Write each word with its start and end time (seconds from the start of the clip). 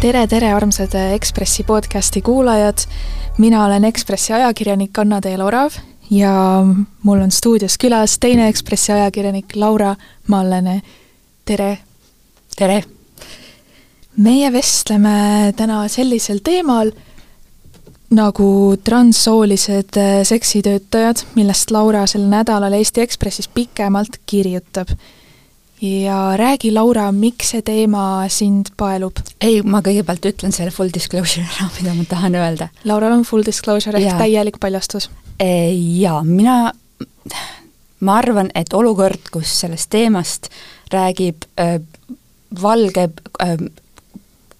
tere, 0.00 0.26
tere, 0.26 0.48
armsad 0.56 0.94
Ekspressi 1.12 1.62
podcasti 1.62 2.22
kuulajad. 2.22 2.78
mina 3.38 3.64
olen 3.64 3.84
Ekspressi 3.84 4.32
ajakirjanik 4.32 4.98
Anna-Teele 4.98 5.44
Orav 5.44 5.70
ja 6.10 6.64
mul 7.02 7.20
on 7.20 7.30
stuudios 7.30 7.76
külas 7.78 8.16
teine 8.20 8.48
Ekspressi 8.48 8.92
ajakirjanik 8.92 9.56
Laura 9.56 9.96
Mallene. 10.26 10.82
tere! 11.44 11.78
tere! 12.56 12.84
meie 14.16 14.52
vestleme 14.52 15.52
täna 15.56 15.88
sellisel 15.88 16.40
teemal 16.44 16.92
nagu 18.10 18.76
transsoolised 18.84 20.00
seksitöötajad, 20.24 21.26
millest 21.34 21.70
Laura 21.70 22.06
sel 22.06 22.24
nädalal 22.24 22.72
Eesti 22.72 23.00
Ekspressis 23.00 23.48
pikemalt 23.48 24.16
kirjutab 24.26 24.88
ja 25.80 26.36
räägi, 26.36 26.70
Laura, 26.74 27.12
miks 27.12 27.54
see 27.54 27.62
teema 27.62 28.28
sind 28.28 28.72
paelub? 28.76 29.20
ei, 29.40 29.62
ma 29.62 29.80
kõigepealt 29.84 30.26
ütlen 30.32 30.52
selle 30.52 30.72
full 30.74 30.92
disclosure 30.94 31.46
ära, 31.46 31.70
mida 31.78 31.94
ma 31.96 32.04
tahan 32.08 32.36
öelda. 32.36 32.68
Laural 32.84 33.16
on 33.16 33.24
full 33.28 33.46
disclosure 33.46 34.00
ehk 34.00 34.20
täielik 34.20 34.60
paljastus? 34.60 35.10
Jaa, 35.40 36.20
mina, 36.24 36.72
ma 38.00 38.18
arvan, 38.20 38.50
et 38.54 38.72
olukord, 38.76 39.30
kus 39.32 39.54
sellest 39.62 39.88
teemast 39.92 40.50
räägib 40.92 41.46
äh, 41.60 41.78
valge 42.62 43.08
äh, 43.42 43.56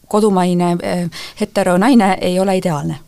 kodumaine 0.09 0.73
äh, 0.73 1.11
heteronaine, 1.41 2.17
ei 2.21 2.41
ole 2.41 2.57
ideaalne. 2.57 2.99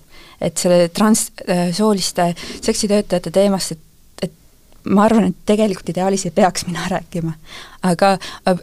et 0.42 0.58
selle 0.58 0.88
transsooliste 0.88 2.34
seksitöötajate 2.60 3.30
teemast, 3.30 3.72
et 3.72 3.78
ma 4.91 5.04
arvan, 5.06 5.30
et 5.30 5.45
tegelikult 5.46 5.92
ideaalis 5.92 6.27
ei 6.27 6.34
peaks 6.34 6.66
mina 6.66 6.86
rääkima. 6.95 7.34
aga 7.82 8.12
äh, 8.48 8.59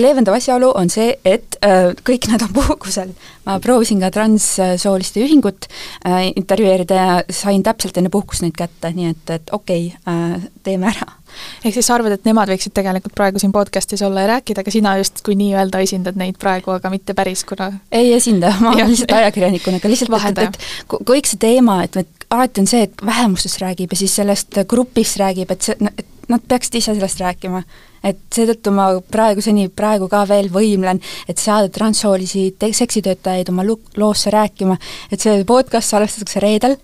leevendav 0.00 0.34
asjaolu 0.38 0.72
on 0.74 0.90
see, 0.90 1.12
et 1.28 1.58
äh, 1.64 1.92
kõik 2.08 2.30
nad 2.32 2.44
on 2.46 2.52
puhkusel. 2.56 3.14
ma 3.46 3.58
proovisin 3.60 4.00
ka 4.00 4.10
transsooliste 4.10 5.24
ühingut 5.24 5.68
äh, 6.06 6.30
intervjueerida 6.36 6.94
ja 6.94 7.18
sain 7.30 7.62
täpselt 7.62 7.96
enne 7.96 8.12
puhkust 8.12 8.44
neid 8.46 8.56
kätte, 8.56 8.92
nii 8.94 9.10
et, 9.10 9.34
et 9.40 9.52
okei 9.52 9.92
okay, 9.96 10.48
teeme 10.62 10.88
ära 10.92 11.22
ehk 11.64 11.76
siis 11.76 11.86
sa 11.86 11.96
arvad, 11.96 12.12
et 12.16 12.26
nemad 12.28 12.50
võiksid 12.52 12.74
tegelikult 12.76 13.14
praegu 13.16 13.40
siin 13.40 13.52
podcast'is 13.54 14.02
olla 14.04 14.24
ja 14.24 14.32
rääkida, 14.34 14.62
aga 14.64 14.74
sina 14.74 14.94
justkui 15.00 15.36
nii-öelda 15.40 15.80
esindad 15.84 16.18
neid 16.20 16.38
praegu, 16.40 16.74
aga 16.74 16.90
mitte 16.92 17.16
päris, 17.18 17.44
kuna 17.48 17.70
ei 17.92 18.12
esinda, 18.16 18.52
ma 18.60 18.74
olen 18.74 18.92
lihtsalt 18.92 19.14
ajakirjanikuna, 19.16 19.80
aga 19.80 19.92
lihtsalt 19.92 20.42
et 20.44 20.58
kõik 20.92 21.30
see 21.30 21.40
teema, 21.40 21.82
et, 21.86 21.96
et 22.04 22.21
alati 22.32 22.62
on 22.62 22.70
see, 22.70 22.86
et 22.88 23.04
vähemustest 23.06 23.60
räägib 23.62 23.92
ja 23.92 24.00
siis 24.02 24.16
sellest 24.20 24.62
grupist 24.68 25.20
räägib, 25.20 25.50
et 25.52 25.68
see, 25.68 25.76
et 25.98 26.08
nad 26.32 26.42
peaksid 26.48 26.80
ise 26.80 26.94
sellest 26.94 27.20
rääkima. 27.20 27.62
et 28.02 28.18
seetõttu 28.34 28.72
ma 28.74 28.88
praeguseni, 29.14 29.68
praegu 29.70 30.08
ka 30.10 30.24
veel 30.26 30.48
võimlen, 30.50 30.98
et 31.30 31.38
saada 31.38 31.68
transsoolisi 31.70 32.48
seksitöötajaid 32.58 33.52
oma 33.52 33.62
loosse 33.96 34.30
rääkima, 34.34 34.74
et 35.12 35.22
see 35.22 35.44
podcast 35.46 35.94
salvestatakse 35.94 36.42
reedel 36.42 36.74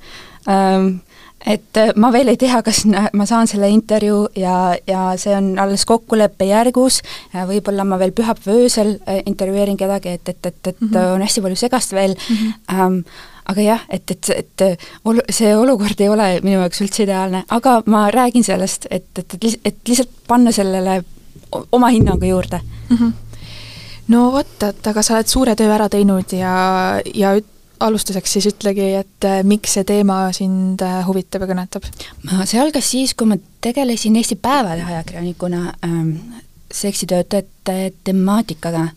ähm,, 0.47 1.01
et 1.47 1.81
ma 1.97 2.11
veel 2.15 2.33
ei 2.33 2.39
tea, 2.39 2.61
kas 2.63 2.85
ma 2.87 3.27
saan 3.27 3.51
selle 3.51 3.71
intervjuu 3.71 4.29
ja, 4.39 4.77
ja 4.87 5.09
see 5.19 5.35
on 5.37 5.53
alles 5.59 5.85
kokkuleppe 5.89 6.49
järgus, 6.51 7.01
võib-olla 7.35 7.87
ma 7.89 7.99
veel 7.99 8.15
pühapäeva 8.15 8.59
öösel 8.63 8.97
äh, 9.01 9.23
intervjueerin 9.27 9.79
kedagi, 9.79 10.19
et, 10.19 10.29
et, 10.29 10.39
et, 10.47 10.61
et 10.67 10.81
mm 10.81 10.89
-hmm. 10.93 11.17
on 11.17 11.27
hästi 11.27 11.43
palju 11.43 11.57
segast 11.57 11.93
veel 11.93 12.15
mm, 12.15 12.37
-hmm. 12.37 12.75
ähm, 12.75 13.01
aga 13.49 13.65
jah, 13.65 13.85
et, 13.89 14.11
et, 14.11 14.31
et 14.35 14.65
ol-, 15.09 15.25
see 15.33 15.55
olukord 15.57 16.01
ei 16.01 16.11
ole 16.13 16.29
minu 16.45 16.61
jaoks 16.61 16.83
üldse 16.85 17.05
ideaalne, 17.07 17.45
aga 17.55 17.79
ma 17.87 18.09
räägin 18.15 18.45
sellest, 18.45 18.89
et, 18.91 19.09
et, 19.19 19.35
et, 19.35 19.61
et 19.65 19.79
lihtsalt 19.89 20.13
panna 20.29 20.53
sellele 20.53 21.01
oma 21.73 21.89
hinnangu 21.95 22.29
juurde 22.29 22.61
mm. 22.61 22.97
-hmm. 22.97 23.13
no 24.09 24.31
vot, 24.33 24.63
et 24.69 24.87
aga 24.87 25.03
sa 25.03 25.17
oled 25.17 25.31
suure 25.33 25.57
töö 25.57 25.71
ära 25.75 25.89
teinud 25.89 26.33
ja, 26.33 26.57
ja 27.15 27.37
üt-, 27.39 27.55
alustuseks 27.81 28.33
siis 28.33 28.49
ütlegi, 28.51 28.91
et 29.01 29.25
äh, 29.25 29.41
miks 29.45 29.77
see 29.79 29.85
teema 29.85 30.33
sind 30.37 30.83
äh, 30.83 31.01
huvitab 31.07 31.45
ja 31.45 31.51
kõnetab? 31.53 31.89
see 32.45 32.61
algas 32.61 32.91
siis, 32.91 33.15
kui 33.15 33.31
ma 33.31 33.39
tegelesin 33.65 34.17
Eesti 34.17 34.37
Päevalehe 34.37 34.95
ajakirjanikuna 34.95 35.75
ähm, 35.85 36.13
seksitöötajate 36.73 37.93
temaatikaga 38.05 38.89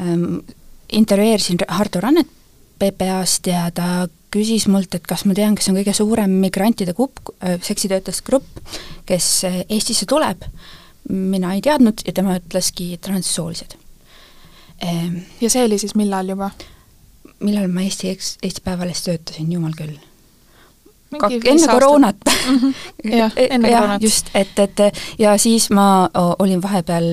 ähm,. 0.00 0.40
intervjueerisin 0.92 1.58
Hardo 1.68 2.00
Rannet 2.00 2.26
PPA-st 2.80 3.50
ja 3.52 3.68
ta 3.74 4.08
küsis 4.30 4.66
mult, 4.70 4.94
et 4.94 5.06
kas 5.06 5.24
ma 5.26 5.34
tean, 5.36 5.56
kes 5.58 5.70
on 5.70 5.78
kõige 5.80 5.94
suurem 5.96 6.32
migrantide 6.42 6.94
grupp, 6.96 7.32
äh, 7.42 7.58
seksitöötajate 7.62 8.26
grupp, 8.26 8.60
kes 9.08 9.30
äh, 9.48 9.62
Eestisse 9.68 10.08
tuleb. 10.10 10.46
mina 11.10 11.54
ei 11.56 11.62
teadnud 11.64 12.02
ja 12.06 12.12
tema 12.12 12.34
ütleski 12.36 12.98
transsoolised. 13.00 13.72
Ehm, 14.84 15.16
ja 15.40 15.48
see 15.50 15.64
oli 15.64 15.78
siis 15.80 15.96
millal 15.96 16.28
juba? 16.28 16.50
millal 17.40 17.72
ma 17.72 17.80
Eesti, 17.82 18.12
Eesti 18.42 18.60
Päevalehes 18.64 19.02
töötasin, 19.02 19.52
jumal 19.52 19.72
küll 19.72 19.96
enne 21.18 21.66
koroonat 21.66 22.16
mhm. 22.26 22.74
jah, 23.20 23.32
enne 23.36 23.70
koroonat. 23.70 24.02
just, 24.02 24.30
et, 24.34 24.58
et 24.58 25.00
ja 25.18 25.34
siis 25.38 25.68
ma 25.74 26.08
olin 26.38 26.62
vahepeal 26.62 27.10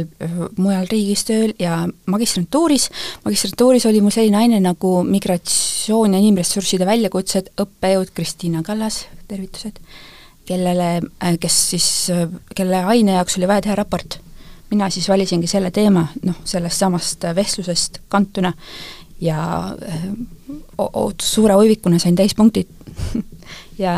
mujal 0.57 0.85
riigis 0.91 1.25
tööl 1.27 1.53
ja 1.59 1.79
magistrantuuris, 2.05 2.89
magistrantuuris 3.25 3.87
oli 3.89 4.03
mul 4.05 4.13
selline 4.13 4.41
aine 4.43 4.61
nagu 4.63 5.01
migratsioon 5.07 6.13
ja 6.13 6.21
inimressursside 6.21 6.85
väljakutsed, 6.87 7.51
õppejõud 7.63 8.13
Kristiina 8.13 8.63
Kallas, 8.65 9.05
tervitused, 9.27 9.81
kellele, 10.47 10.91
äh, 11.23 11.39
kes 11.41 11.57
siis, 11.73 11.89
kelle 12.55 12.83
aine 12.93 13.17
jaoks 13.17 13.37
oli 13.39 13.49
vaja 13.49 13.67
teha 13.67 13.75
raport. 13.81 14.19
mina 14.69 14.89
siis 14.91 15.07
valisingi 15.09 15.47
selle 15.47 15.71
teema, 15.71 16.01
noh, 16.27 16.35
sellest 16.43 16.77
samast 16.77 17.23
vestlusest 17.35 18.01
kantuna 18.11 18.51
ja 19.21 19.71
öö, 19.81 21.07
suure 21.21 21.55
uivikuna 21.55 21.99
sain 21.99 22.15
täispunktid 22.15 22.67
ja 23.79 23.93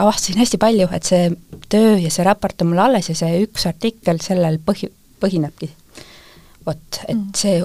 avastasin 0.00 0.40
hästi 0.40 0.60
palju, 0.60 0.88
et 0.96 1.06
see 1.08 1.28
töö 1.72 1.98
ja 2.00 2.10
see 2.12 2.24
raport 2.26 2.62
on 2.62 2.72
mul 2.72 2.82
alles 2.86 3.10
ja 3.10 3.16
see 3.18 3.44
üks 3.44 3.66
artikkel 3.70 4.20
sellel 4.24 4.58
põhi, 4.64 4.90
põhinebki. 5.20 5.70
vot, 6.66 7.00
et 7.06 7.16
mm. 7.16 7.30
see 7.36 7.60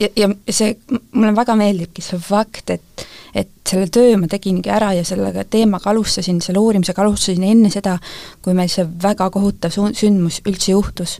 ja, 0.00 0.08
ja 0.16 0.30
see, 0.50 0.76
mulle 1.12 1.34
väga 1.36 1.56
meeldibki 1.60 2.04
see 2.04 2.20
fakt, 2.20 2.70
et 2.70 3.06
et 3.34 3.50
selle 3.66 3.88
töö 3.90 4.14
ma 4.22 4.28
tegingi 4.30 4.70
ära 4.70 4.92
ja 4.94 5.02
sellega 5.02 5.42
teemaga 5.50 5.90
alustasin, 5.90 6.38
selle 6.44 6.60
uurimisega 6.62 7.02
alustasin 7.02 7.42
enne 7.48 7.70
seda, 7.72 7.96
kui 8.44 8.54
meil 8.54 8.70
see 8.70 8.86
väga 8.86 9.26
kohutav 9.34 9.74
sündmus 9.74 10.38
üldse 10.46 10.70
juhtus 10.70 11.16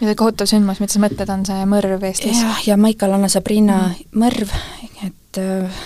ja 0.00 0.08
see 0.08 0.16
kohutav 0.16 0.48
sündmus, 0.48 0.80
mida 0.80 0.94
sa 0.94 1.02
mõtled, 1.02 1.32
on 1.34 1.44
see 1.48 1.66
mõrv 1.68 2.04
Eestis? 2.08 2.40
jah, 2.40 2.60
ja 2.64 2.78
Maicel-Anna 2.80 3.28
Sabrina 3.32 3.80
mm. 3.90 4.20
mõrv, 4.22 4.54
et 5.04 5.16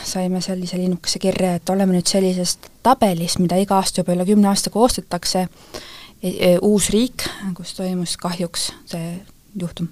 saime 0.04 0.40
sellise 0.40 0.78
linnukese 0.80 1.18
kirja, 1.20 1.56
et 1.58 1.70
oleme 1.70 1.96
nüüd 1.96 2.08
sellises 2.08 2.56
tabelis, 2.84 3.38
mida 3.42 3.58
iga 3.60 3.76
aasta 3.80 4.00
juba 4.00 4.14
üle 4.16 4.24
kümne 4.28 4.48
aasta 4.48 4.72
koostatakse, 4.72 5.48
e, 6.22 6.30
e, 6.30 6.54
uus 6.62 6.88
riik, 6.94 7.26
kus 7.58 7.74
toimus 7.76 8.16
kahjuks 8.20 8.70
see 8.94 9.12
juhtum. 9.60 9.90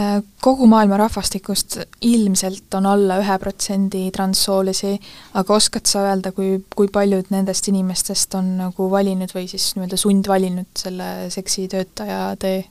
Äh, 0.00 0.22
kogu 0.40 0.66
maailma 0.70 0.96
rahvastikust 0.96 1.78
ilmselt 2.06 2.74
on 2.78 2.86
alla 2.86 3.18
ühe 3.20 3.36
protsendi 3.42 4.04
transsoolisi, 4.14 4.94
aga 5.34 5.56
oskad 5.56 5.90
sa 5.90 6.04
öelda, 6.06 6.30
kui, 6.32 6.60
kui 6.76 6.88
paljud 6.92 7.32
nendest 7.34 7.68
inimestest 7.72 8.36
on 8.38 8.52
nagu 8.60 8.86
valinud 8.92 9.34
või 9.34 9.48
siis 9.50 9.72
nii-öelda 9.74 9.98
sundvalinud 10.00 10.70
selle 10.78 11.08
seksitöötaja 11.34 12.20
tee? 12.40 12.62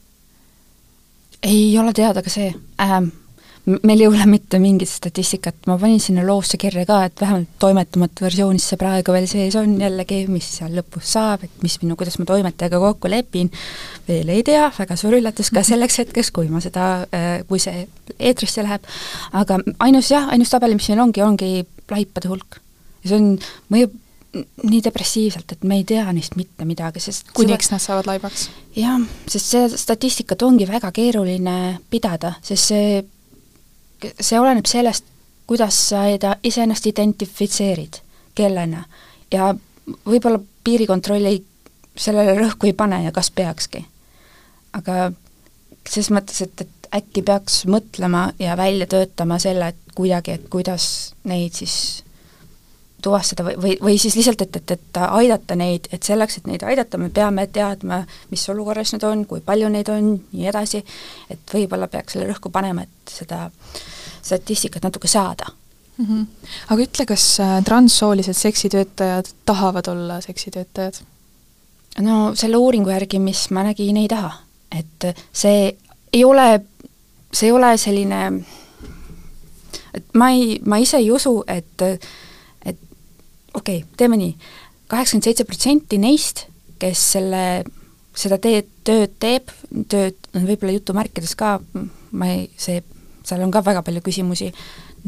ei 1.44 1.78
ole 1.80 1.94
teada 1.94 2.24
ka 2.24 2.32
see. 2.32 2.54
Ähm,, 2.82 3.12
meil 3.84 4.02
ei 4.02 4.08
ole 4.08 4.26
mitte 4.30 4.60
mingit 4.62 4.90
statistikat, 4.90 5.56
ma 5.68 5.78
panin 5.80 6.00
sinna 6.02 6.24
loosse 6.26 6.58
kirja 6.62 6.86
ka, 6.88 7.00
et 7.08 7.22
vähemalt 7.22 7.52
toimetamata 7.62 8.26
versioonis 8.26 8.66
see 8.72 8.80
praegu 8.80 9.14
veel 9.14 9.28
sees 9.30 9.56
on 9.60 9.76
jällegi, 9.82 10.24
mis 10.32 10.48
seal 10.58 10.74
lõpus 10.78 11.14
saab, 11.16 11.46
et 11.46 11.64
mis 11.66 11.78
minu, 11.84 11.98
kuidas 12.00 12.18
ma 12.22 12.28
toimetajaga 12.30 12.82
kokku 12.86 13.12
lepin, 13.12 13.52
veel 14.08 14.34
ei 14.34 14.44
tea, 14.48 14.68
väga 14.78 14.98
suur 15.00 15.20
üllatus 15.20 15.52
ka 15.56 15.64
selleks 15.66 16.02
hetkeks, 16.04 16.34
kui 16.36 16.50
ma 16.52 16.64
seda, 16.64 16.90
äh, 17.16 17.30
kui 17.50 17.62
see 17.62 17.86
eetrisse 18.18 18.66
läheb, 18.66 18.86
aga 19.38 19.60
ainus 19.86 20.12
jah, 20.14 20.30
ainus 20.34 20.54
tabel, 20.54 20.76
mis 20.78 20.90
meil 20.92 21.06
ongi, 21.06 21.26
ongi 21.26 21.52
laipade 21.92 22.32
hulk. 22.32 22.62
ja 23.04 23.12
see 23.12 23.20
on, 23.22 23.34
mõjub 23.74 23.98
nii 24.70 24.82
depressiivselt, 24.86 25.56
et 25.56 25.64
me 25.66 25.80
ei 25.80 25.86
tea 25.90 26.04
neist 26.14 26.36
mitte 26.38 26.66
midagi, 26.70 27.02
sest 27.02 27.32
kuniks 27.38 27.72
nad 27.74 27.82
saavad 27.82 28.10
laibaks? 28.10 28.50
jah, 28.78 29.00
sest 29.28 29.56
seda 29.56 29.80
statistikat 29.82 30.44
ongi 30.46 30.68
väga 30.70 30.92
keeruline 30.94 31.80
pidada, 31.90 32.36
sest 32.46 32.74
see 32.74 33.00
see 34.22 34.40
oleneb 34.40 34.68
sellest, 34.70 35.06
kuidas 35.50 35.78
sa 35.90 36.04
iseennast 36.44 36.86
identifitseerid, 36.88 38.02
kellena. 38.36 38.84
ja 39.32 39.54
võib-olla 40.06 40.40
piirikontroll 40.64 41.26
ei, 41.26 41.44
sellele 41.98 42.36
rõhku 42.38 42.70
ei 42.70 42.74
pane 42.74 43.04
ja 43.04 43.12
kas 43.12 43.32
peakski. 43.32 43.86
aga 44.74 45.12
ses 45.90 46.12
mõttes, 46.14 46.42
et, 46.46 46.62
et 46.62 46.92
äkki 46.94 47.22
peaks 47.26 47.64
mõtlema 47.66 48.30
ja 48.40 48.58
välja 48.58 48.88
töötama 48.88 49.40
selle, 49.40 49.74
et 49.74 49.96
kuidagi, 49.96 50.38
et 50.38 50.50
kuidas 50.50 51.14
neid 51.24 51.54
siis 51.58 52.04
tuvastada 53.02 53.46
või, 53.48 53.56
või, 53.62 53.76
või 53.82 53.98
siis 54.02 54.16
lihtsalt, 54.20 54.42
et, 54.42 54.56
et, 54.62 54.72
et 54.72 55.00
aidata 55.06 55.56
neid, 55.60 55.88
et 55.96 56.04
selleks, 56.04 56.40
et 56.40 56.50
neid 56.50 56.66
aidata, 56.68 57.00
me 57.02 57.10
peame 57.14 57.48
teadma, 57.54 58.02
mis 58.32 58.44
olukorras 58.50 58.94
nad 58.96 59.06
on, 59.08 59.26
kui 59.30 59.42
palju 59.46 59.70
neid 59.74 59.90
on, 59.94 60.12
nii 60.32 60.50
edasi, 60.52 60.84
et 61.30 61.56
võib-olla 61.56 61.88
peaks 61.92 62.16
selle 62.16 62.30
rõhku 62.30 62.52
panema, 62.54 62.86
et 62.86 63.16
seda 63.20 63.48
statistikat 64.22 64.84
natuke 64.84 65.08
saada 65.08 65.48
mm. 65.98 66.06
-hmm. 66.06 66.26
aga 66.68 66.84
ütle, 66.84 67.06
kas 67.06 67.40
äh, 67.40 67.64
transsoolised 67.64 68.34
seksitöötajad 68.34 69.26
tahavad 69.46 69.88
olla 69.88 70.22
seksitöötajad? 70.22 70.94
no 72.00 72.36
selle 72.36 72.58
uuringu 72.58 72.90
järgi, 72.90 73.20
mis 73.20 73.50
ma 73.50 73.64
nägin, 73.64 73.98
ei 73.98 74.08
taha. 74.08 74.34
et 74.72 75.16
see 75.34 75.78
ei 76.14 76.24
ole, 76.24 76.62
see 77.34 77.48
ei 77.48 77.52
ole 77.52 77.78
selline, 77.78 78.44
et 79.94 80.06
ma 80.14 80.30
ei, 80.30 80.60
ma 80.66 80.78
ise 80.78 80.98
ei 80.98 81.12
usu, 81.12 81.44
et 81.48 81.84
okei 83.60 83.84
okay,, 83.84 83.98
teeme 84.00 84.20
nii, 84.20 84.34
kaheksakümmend 84.90 85.28
seitse 85.30 85.46
protsenti 85.48 86.00
neist, 86.02 86.46
kes 86.82 87.06
selle, 87.16 87.44
seda 88.18 88.40
teed, 88.42 88.70
tööd 88.88 89.16
teeb, 89.22 89.52
tööd 89.92 90.18
on 90.34 90.48
võib-olla 90.48 90.76
jutumärkides 90.78 91.36
ka, 91.40 91.58
ma 92.12 92.32
ei, 92.34 92.48
see, 92.60 92.82
seal 93.28 93.44
on 93.46 93.54
ka 93.54 93.64
väga 93.66 93.84
palju 93.86 94.04
küsimusi, 94.06 94.52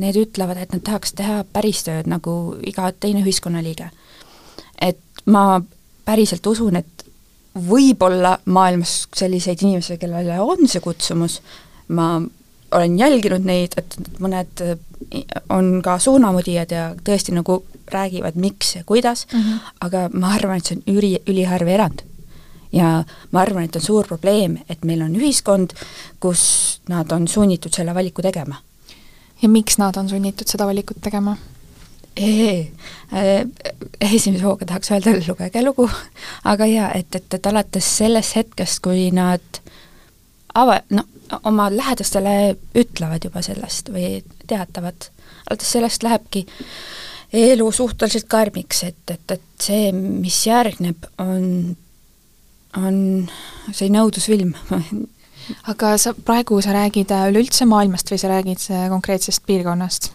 need 0.01 0.17
ütlevad, 0.19 0.59
et 0.61 0.73
nad 0.75 0.83
tahaks 0.85 1.15
teha 1.17 1.41
päris 1.51 1.83
tööd, 1.87 2.09
nagu 2.11 2.55
iga 2.67 2.91
teine 2.93 3.23
ühiskonnaliige. 3.25 3.89
et 4.81 4.99
ma 5.25 5.61
päriselt 6.05 6.47
usun, 6.47 6.75
et 6.79 7.05
võib-olla 7.55 8.37
maailmas 8.45 9.07
selliseid 9.15 9.61
inimesi, 9.61 9.97
kellele 9.99 10.39
on 10.41 10.67
see 10.71 10.81
kutsumus, 10.81 11.41
ma 11.89 12.21
olen 12.71 12.97
jälginud 12.99 13.45
neid, 13.45 13.75
et 13.77 13.97
mõned 14.23 14.63
on 15.51 15.81
ka 15.83 15.97
suunamudijad 15.99 16.71
ja 16.71 16.85
tõesti 17.03 17.35
nagu 17.35 17.59
räägivad, 17.93 18.35
miks 18.35 18.75
ja 18.75 18.83
kuidas 18.85 19.27
mm, 19.33 19.41
-hmm. 19.41 19.59
aga 19.81 20.09
ma 20.13 20.33
arvan, 20.33 20.57
et 20.57 20.65
see 20.65 20.77
on 20.77 20.97
üli, 20.97 21.13
üliharv 21.27 21.67
erand. 21.67 22.01
ja 22.71 23.03
ma 23.31 23.41
arvan, 23.41 23.63
et 23.63 23.75
on 23.75 23.81
suur 23.81 24.07
probleem, 24.07 24.57
et 24.69 24.83
meil 24.85 25.01
on 25.01 25.15
ühiskond, 25.15 25.73
kus 26.19 26.81
nad 26.89 27.11
on 27.11 27.27
sunnitud 27.27 27.73
selle 27.73 27.95
valiku 27.95 28.21
tegema. 28.21 28.55
ja 29.41 29.49
miks 29.49 29.77
nad 29.77 29.97
on 29.97 30.09
sunnitud 30.09 30.47
seda 30.47 30.65
valikut 30.65 31.01
tegema? 31.01 31.37
esimese 34.01 34.43
hooga 34.43 34.65
tahaks 34.65 34.91
öelda, 34.91 35.13
lugege 35.27 35.63
lugu, 35.63 35.89
aga 36.43 36.65
jaa, 36.65 36.91
et, 36.93 37.15
et, 37.15 37.33
et 37.33 37.47
alates 37.47 37.87
sellest 37.97 38.35
hetkest, 38.35 38.81
kui 38.83 39.09
nad 39.15 39.61
ava-, 40.55 40.81
no 40.89 41.05
oma 41.47 41.69
lähedastele 41.71 42.57
ütlevad 42.75 43.23
juba 43.23 43.43
sellest 43.45 43.89
või 43.93 44.19
teatavad, 44.47 45.07
alates 45.47 45.71
sellest 45.71 46.03
lähebki 46.03 46.45
elu 47.33 47.71
suhteliselt 47.71 48.27
karmiks, 48.27 48.83
et, 48.83 49.13
et, 49.13 49.31
et 49.37 49.63
see, 49.63 49.91
mis 49.95 50.37
järgneb, 50.47 51.05
on, 51.23 51.75
on 52.77 52.97
see 53.71 53.91
nõudlusfilm 53.93 54.55
aga 55.71 55.93
sa, 56.01 56.13
praegu 56.13 56.59
sa 56.63 56.75
räägid 56.75 57.13
üleüldse 57.29 57.67
maailmast 57.69 58.11
või 58.11 58.19
sa 58.21 58.31
räägid 58.31 58.67
konkreetsest 58.91 59.45
piirkonnast? 59.47 60.11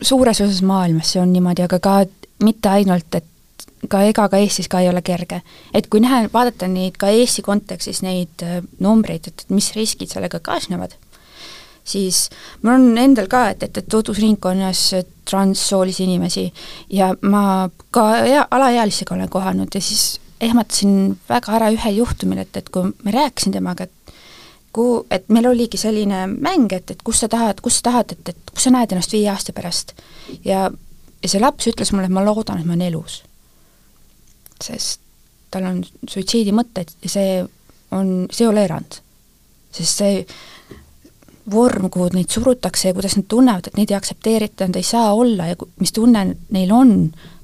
suures 0.00 0.40
osas 0.40 0.62
maailmas 0.64 1.12
see 1.12 1.20
on 1.20 1.32
niimoodi, 1.32 1.66
aga 1.66 1.78
ka 1.82 1.96
mitte 2.44 2.70
ainult, 2.72 3.18
et 3.18 3.26
ka 3.88 4.02
ega 4.08 4.26
ka 4.32 4.40
Eestis 4.40 4.68
ka 4.68 4.80
ei 4.80 4.88
ole 4.88 5.02
kerge. 5.02 5.42
et 5.74 5.88
kui 5.88 6.00
näha, 6.00 6.22
vaadata 6.32 6.68
neid 6.68 6.96
ka 7.00 7.08
Eesti 7.08 7.42
kontekstis, 7.42 8.02
neid 8.02 8.44
äh, 8.44 8.60
numbreid, 8.80 9.28
et, 9.28 9.44
et 9.44 9.54
mis 9.54 9.72
riskid 9.76 10.12
sellega 10.12 10.40
kaasnevad, 10.40 10.96
siis 11.90 12.28
mul 12.62 12.74
on 12.76 12.98
endal 12.98 13.28
ka, 13.30 13.48
et, 13.52 13.62
et, 13.66 13.78
et 13.82 13.88
tutvusringkonnas 13.90 14.82
transsoolisi 15.28 16.04
inimesi 16.06 16.46
ja 16.96 17.12
ma 17.22 17.68
ka 17.90 18.06
ea, 18.24 18.44
alaealisega 18.50 19.14
olen 19.14 19.30
kohanud 19.30 19.74
ja 19.74 19.82
siis 19.84 20.20
ehmatasin 20.40 21.16
väga 21.28 21.56
ära 21.58 21.70
ühel 21.74 22.00
juhtumil, 22.00 22.40
et, 22.42 22.56
et 22.56 22.68
kui 22.72 22.92
ma 23.04 23.14
rääkisin 23.14 23.52
temaga, 23.52 23.84
et 23.84 24.14
kuhu, 24.72 25.02
et 25.10 25.26
meil 25.28 25.50
oligi 25.50 25.78
selline 25.80 26.26
mäng, 26.30 26.72
et, 26.72 26.94
et 26.94 27.02
kus 27.04 27.20
sa 27.24 27.28
tahad, 27.28 27.60
kus 27.60 27.80
sa 27.80 27.90
tahad, 27.90 28.14
et, 28.14 28.34
et 28.34 28.54
kus 28.54 28.68
sa 28.68 28.72
näed 28.74 28.94
ennast 28.94 29.12
viie 29.12 29.28
aasta 29.32 29.52
pärast. 29.52 29.92
ja, 30.44 30.70
ja 31.22 31.28
see 31.28 31.42
laps 31.42 31.68
ütles 31.68 31.92
mulle, 31.92 32.08
et 32.08 32.16
ma 32.16 32.24
loodan, 32.24 32.62
et 32.62 32.68
ma 32.68 32.78
olen 32.78 32.88
elus 32.88 33.20
sest 34.64 35.00
tal 35.50 35.66
on 35.66 35.80
suitsiidimõtted 36.08 36.92
ja 37.02 37.10
see 37.10 37.30
on, 37.96 38.28
see 38.30 38.44
ei 38.46 38.50
ole 38.50 38.64
erand. 38.68 39.00
sest 39.74 40.02
see 40.02 40.20
vorm, 41.50 41.90
kuhu 41.90 42.10
neid 42.14 42.30
surutakse 42.30 42.88
ja 42.88 42.94
kuidas 42.94 43.16
nad 43.16 43.26
tunnevad, 43.28 43.66
et 43.66 43.76
neid 43.78 43.90
ei 43.90 43.96
aktsepteerita, 43.98 44.68
nad 44.68 44.78
ei 44.78 44.86
saa 44.86 45.12
olla 45.14 45.50
ja 45.50 45.56
mis 45.80 45.92
tunne 45.92 46.24
neil 46.50 46.72
on, 46.72 46.94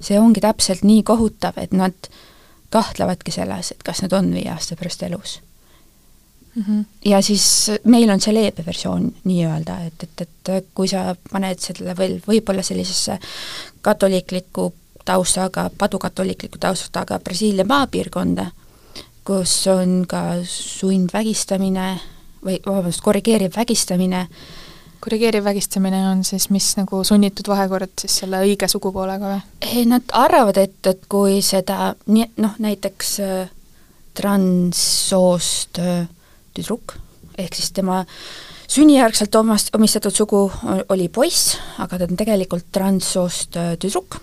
see 0.01 0.21
ongi 0.21 0.43
täpselt 0.45 0.85
nii 0.87 1.03
kohutav, 1.07 1.59
et 1.63 1.75
nad 1.77 2.11
kahtlevadki 2.71 3.35
selles, 3.35 3.73
et 3.73 3.83
kas 3.87 4.03
nad 4.05 4.15
on 4.17 4.33
viie 4.35 4.51
aasta 4.53 4.77
pärast 4.77 5.03
elus 5.07 5.41
mm. 6.57 6.63
-hmm. 6.63 6.85
ja 7.05 7.23
siis 7.23 7.71
meil 7.85 8.11
on 8.11 8.21
see 8.21 8.35
leebe 8.35 8.67
versioon 8.67 9.13
nii-öelda, 9.25 9.79
et, 9.87 10.03
et, 10.03 10.29
et 10.49 10.67
kui 10.75 10.89
sa 10.89 11.15
paned 11.33 11.59
selle 11.59 11.97
veel 11.97 12.21
võib-olla 12.27 12.63
sellisesse 12.63 13.19
katoliiklikku 13.81 14.73
taustaga, 15.05 15.71
padukatoliikliku 15.79 16.59
taustaga 16.59 17.19
Brasiilia 17.19 17.65
maapiirkonda, 17.65 18.51
kus 19.25 19.67
on 19.67 20.05
ka 20.09 20.23
sundvägistamine 20.45 22.01
või 22.47 22.61
vabandust, 22.65 23.03
korrigeeriv 23.05 23.57
vägistamine, 23.57 24.27
korrigeeriv 25.03 25.45
vägistamine 25.45 26.01
on 26.11 26.25
siis 26.25 26.49
mis 26.55 26.73
nagu 26.79 27.03
sunnitud 27.05 27.49
vahekord 27.51 27.93
siis 28.01 28.21
selle 28.23 28.41
õige 28.47 28.69
sugupoolega 28.71 29.35
või? 29.35 29.85
Nad 29.91 30.15
arvavad, 30.17 30.59
et, 30.63 30.79
et 30.87 31.07
kui 31.11 31.41
seda 31.45 31.95
nii, 32.07 32.31
noh, 32.43 32.57
näiteks 32.63 33.15
äh, 33.25 33.49
transsoost 34.17 35.81
äh, 35.83 36.07
tüdruk, 36.57 36.97
ehk 37.37 37.59
siis 37.59 37.75
tema 37.77 38.05
sünnijärgselt 38.67 39.35
omast, 39.39 39.75
omistatud 39.77 40.15
sugu 40.15 40.47
oli 40.89 41.09
poiss, 41.13 41.57
aga 41.83 42.01
ta 42.01 42.09
on 42.09 42.19
tegelikult 42.19 42.71
transsoost 42.75 43.59
äh, 43.61 43.75
tüdruk 43.81 44.19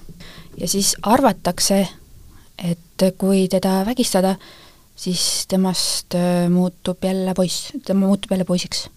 ja 0.57 0.67
siis 0.67 0.95
arvatakse, 1.01 1.85
et 2.63 3.05
kui 3.17 3.47
teda 3.49 3.81
vägistada, 3.87 4.35
siis 5.03 5.45
temast 5.47 6.15
äh, 6.15 6.49
muutub 6.49 7.03
jälle 7.03 7.33
poiss, 7.33 7.71
tema 7.85 8.07
muutub 8.07 8.31
jälle 8.31 8.45
poisiks. 8.45 8.89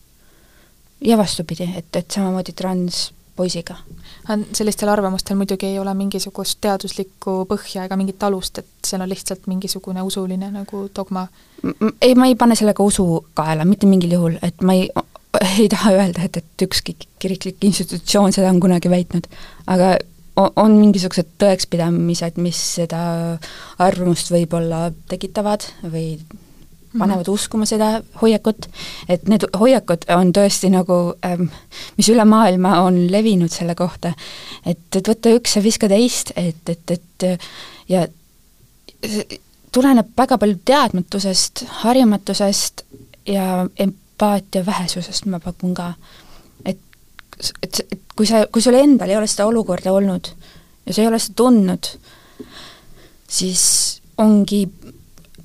ja 1.00 1.19
vastupidi, 1.19 1.69
et, 1.76 1.97
et 1.97 2.11
samamoodi 2.11 2.53
transpoisiga. 2.53 3.76
sellistel 4.53 4.88
arvamustel 4.88 5.37
muidugi 5.37 5.67
ei 5.67 5.79
ole 5.79 5.94
mingisugust 5.94 6.58
teaduslikku 6.61 7.35
põhja 7.50 7.85
ega 7.85 7.97
mingit 7.97 8.23
alust, 8.23 8.58
et 8.58 8.87
see 8.87 8.99
on 8.99 9.08
lihtsalt 9.08 9.47
mingisugune 9.47 10.03
usuline 10.03 10.50
nagu 10.50 10.87
dogma? 10.97 11.26
ei, 12.00 12.14
ma 12.14 12.26
ei 12.26 12.35
pane 12.35 12.55
sellega 12.55 12.82
usu 12.82 13.26
kaela, 13.35 13.64
mitte 13.64 13.87
mingil 13.87 14.16
juhul, 14.19 14.38
et 14.42 14.62
ma 14.62 14.78
ei, 14.78 14.88
ei 15.59 15.69
taha 15.69 15.97
öelda, 16.00 16.28
et, 16.30 16.37
et 16.37 16.69
ükski 16.69 16.97
kiriklik 17.19 17.64
institutsioon 17.64 18.33
seda 18.33 18.50
on 18.54 18.61
kunagi 18.61 18.90
väitnud, 18.90 19.26
aga 19.66 19.97
on 20.37 20.75
mingisugused 20.76 21.37
tõekspidamised, 21.40 22.40
mis 22.43 22.59
seda 22.76 23.02
arvamust 23.83 24.33
võib-olla 24.35 24.90
tekitavad 25.09 25.64
või 25.83 26.19
panevad 26.99 27.19
mm 27.19 27.23
-hmm. 27.23 27.35
uskuma 27.35 27.66
seda 27.66 28.02
hoiakut, 28.23 28.69
et 29.09 29.28
need 29.28 29.45
hoiakud 29.59 30.05
on 30.09 30.33
tõesti 30.33 30.71
nagu 30.73 31.14
ähm,, 31.26 31.49
mis 31.97 32.09
üle 32.09 32.25
maailma 32.25 32.81
on 32.81 33.07
levinud 33.12 33.52
selle 33.52 33.75
kohta, 33.75 34.12
et, 34.66 34.78
et 34.97 35.09
võta 35.09 35.33
üks 35.37 35.57
ja 35.57 35.62
viska 35.62 35.88
teist, 35.88 36.33
et, 36.37 36.69
et, 36.69 36.90
et 36.90 37.40
ja 37.88 38.07
tuleneb 39.73 40.07
väga 40.16 40.38
palju 40.38 40.59
teadmatusest, 40.64 41.64
harjumatusest 41.83 42.85
ja 43.26 43.66
empaatia 43.78 44.66
vähesusest, 44.66 45.26
ma 45.26 45.40
pakun 45.40 45.75
ka 45.75 45.93
et, 47.62 47.81
et 47.93 48.00
kui 48.16 48.28
sa, 48.28 48.47
kui 48.52 48.64
sul 48.64 48.78
endal 48.78 49.11
ei 49.12 49.19
ole 49.19 49.28
seda 49.31 49.47
olukorda 49.50 49.93
olnud 49.93 50.31
ja 50.87 50.95
sa 50.95 51.02
ei 51.02 51.11
ole 51.11 51.19
seda 51.21 51.37
tundnud, 51.43 51.90
siis 53.28 53.64
ongi, 54.23 54.62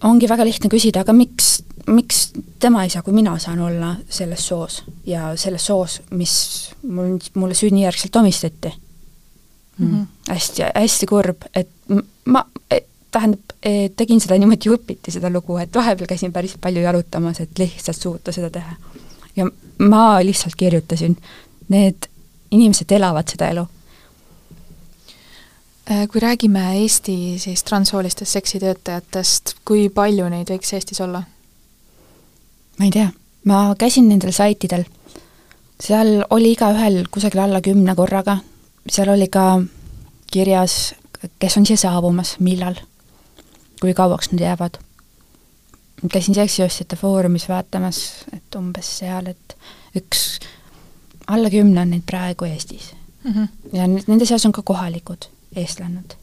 ongi 0.07 0.29
väga 0.29 0.45
lihtne 0.48 0.71
küsida, 0.71 1.03
aga 1.03 1.15
miks, 1.15 1.50
miks 1.89 2.21
tema 2.62 2.86
ei 2.86 2.93
saa, 2.93 3.03
kui 3.05 3.15
mina 3.15 3.36
saan 3.41 3.62
olla 3.65 3.95
selles 4.10 4.45
soos 4.48 4.81
ja 5.07 5.33
selles 5.39 5.65
soos, 5.67 6.00
mis 6.15 6.36
mul, 6.88 7.17
mulle 7.36 7.57
sünnijärgselt 7.57 8.15
omistati 8.21 8.71
mm. 8.71 9.91
-hmm. 9.91 10.07
hästi, 10.29 10.69
hästi 10.75 11.10
kurb, 11.10 11.50
et 11.55 11.69
ma, 12.25 12.45
tähendab, 13.12 13.57
tegin 13.95 14.21
seda 14.21 14.38
niimoodi 14.39 14.71
õpiti, 14.71 15.12
seda 15.13 15.29
lugu, 15.29 15.57
et 15.62 15.75
vahepeal 15.75 16.10
käisin 16.10 16.33
päris 16.33 16.55
palju 16.62 16.81
jalutamas, 16.81 17.41
et 17.43 17.60
lihtsalt 17.60 17.98
suuta 17.98 18.31
seda 18.31 18.50
teha. 18.50 18.75
ja 19.36 19.45
ma 19.79 20.24
lihtsalt 20.24 20.55
kirjutasin 20.55 21.17
need 21.71 22.07
inimesed 22.51 22.91
elavad 22.91 23.31
seda 23.31 23.49
elu. 23.53 23.65
Äh, 25.91 26.05
kui 26.11 26.21
räägime 26.21 26.65
Eesti 26.83 27.17
siis 27.39 27.63
transsoolistest 27.67 28.37
seksitöötajatest, 28.37 29.55
kui 29.65 29.89
palju 29.89 30.29
neid 30.29 30.51
võiks 30.51 30.73
Eestis 30.77 31.01
olla? 31.01 31.23
ma 32.79 32.87
ei 32.87 32.91
tea, 32.93 33.09
ma 33.45 33.75
käisin 33.77 34.07
nendel 34.09 34.31
saitidel, 34.33 34.87
seal 35.81 36.23
oli 36.33 36.55
igaühel 36.55 37.03
kusagil 37.13 37.43
alla 37.43 37.59
kümne 37.61 37.93
korraga, 37.95 38.39
seal 38.89 39.11
oli 39.13 39.27
ka 39.29 39.61
kirjas 40.31 40.95
kes 41.39 41.57
on 41.57 41.65
siia 41.65 41.77
saabumas, 41.77 42.35
millal, 42.39 42.75
kui 43.81 43.93
kauaks 43.93 44.31
nad 44.31 44.39
jäävad. 44.39 44.79
käisin 46.11 46.35
seksiostjate 46.35 46.95
foorumis 46.95 47.49
vaatamas, 47.49 48.25
et 48.33 48.55
umbes 48.55 48.97
seal, 48.97 49.27
et 49.27 49.57
üks, 49.95 50.39
alla 51.27 51.49
kümne 51.49 51.81
on 51.81 51.89
neid 51.89 52.03
praegu 52.05 52.45
Eestis 52.45 52.93
mm. 53.23 53.31
-hmm. 53.31 53.47
ja 53.73 53.87
nende 53.87 54.25
seas 54.25 54.45
on 54.45 54.51
ka 54.51 54.61
kohalikud 54.61 55.25
eestlannad. 55.55 56.15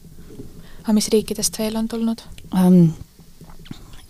aga 0.83 0.93
mis 0.93 1.07
riikidest 1.07 1.59
veel 1.59 1.75
on 1.75 1.87
tulnud 1.87 2.21
um,? 2.65 2.93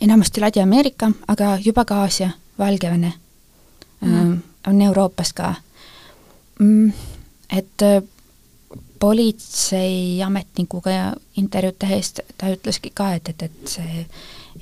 enamasti 0.01 0.41
Ladina-Ameerika, 0.41 1.11
aga 1.27 1.57
juba 1.65 1.85
ka 1.85 2.01
Aasia, 2.01 2.29
Valgevene 2.59 3.13
mm, 4.01 4.07
-hmm. 4.07 4.13
um, 4.21 4.41
on 4.67 4.81
Euroopast 4.81 5.33
ka 5.33 5.55
mm,. 6.59 6.93
et 7.49 7.81
äh, 7.81 8.03
politseiametnikuga 8.99 10.91
intervjuud 11.37 11.75
tehes 11.79 12.13
ta 12.13 12.49
ütleski 12.51 12.91
ka, 12.93 13.13
et, 13.13 13.29
et, 13.29 13.41
et 13.41 13.51
see 13.67 14.05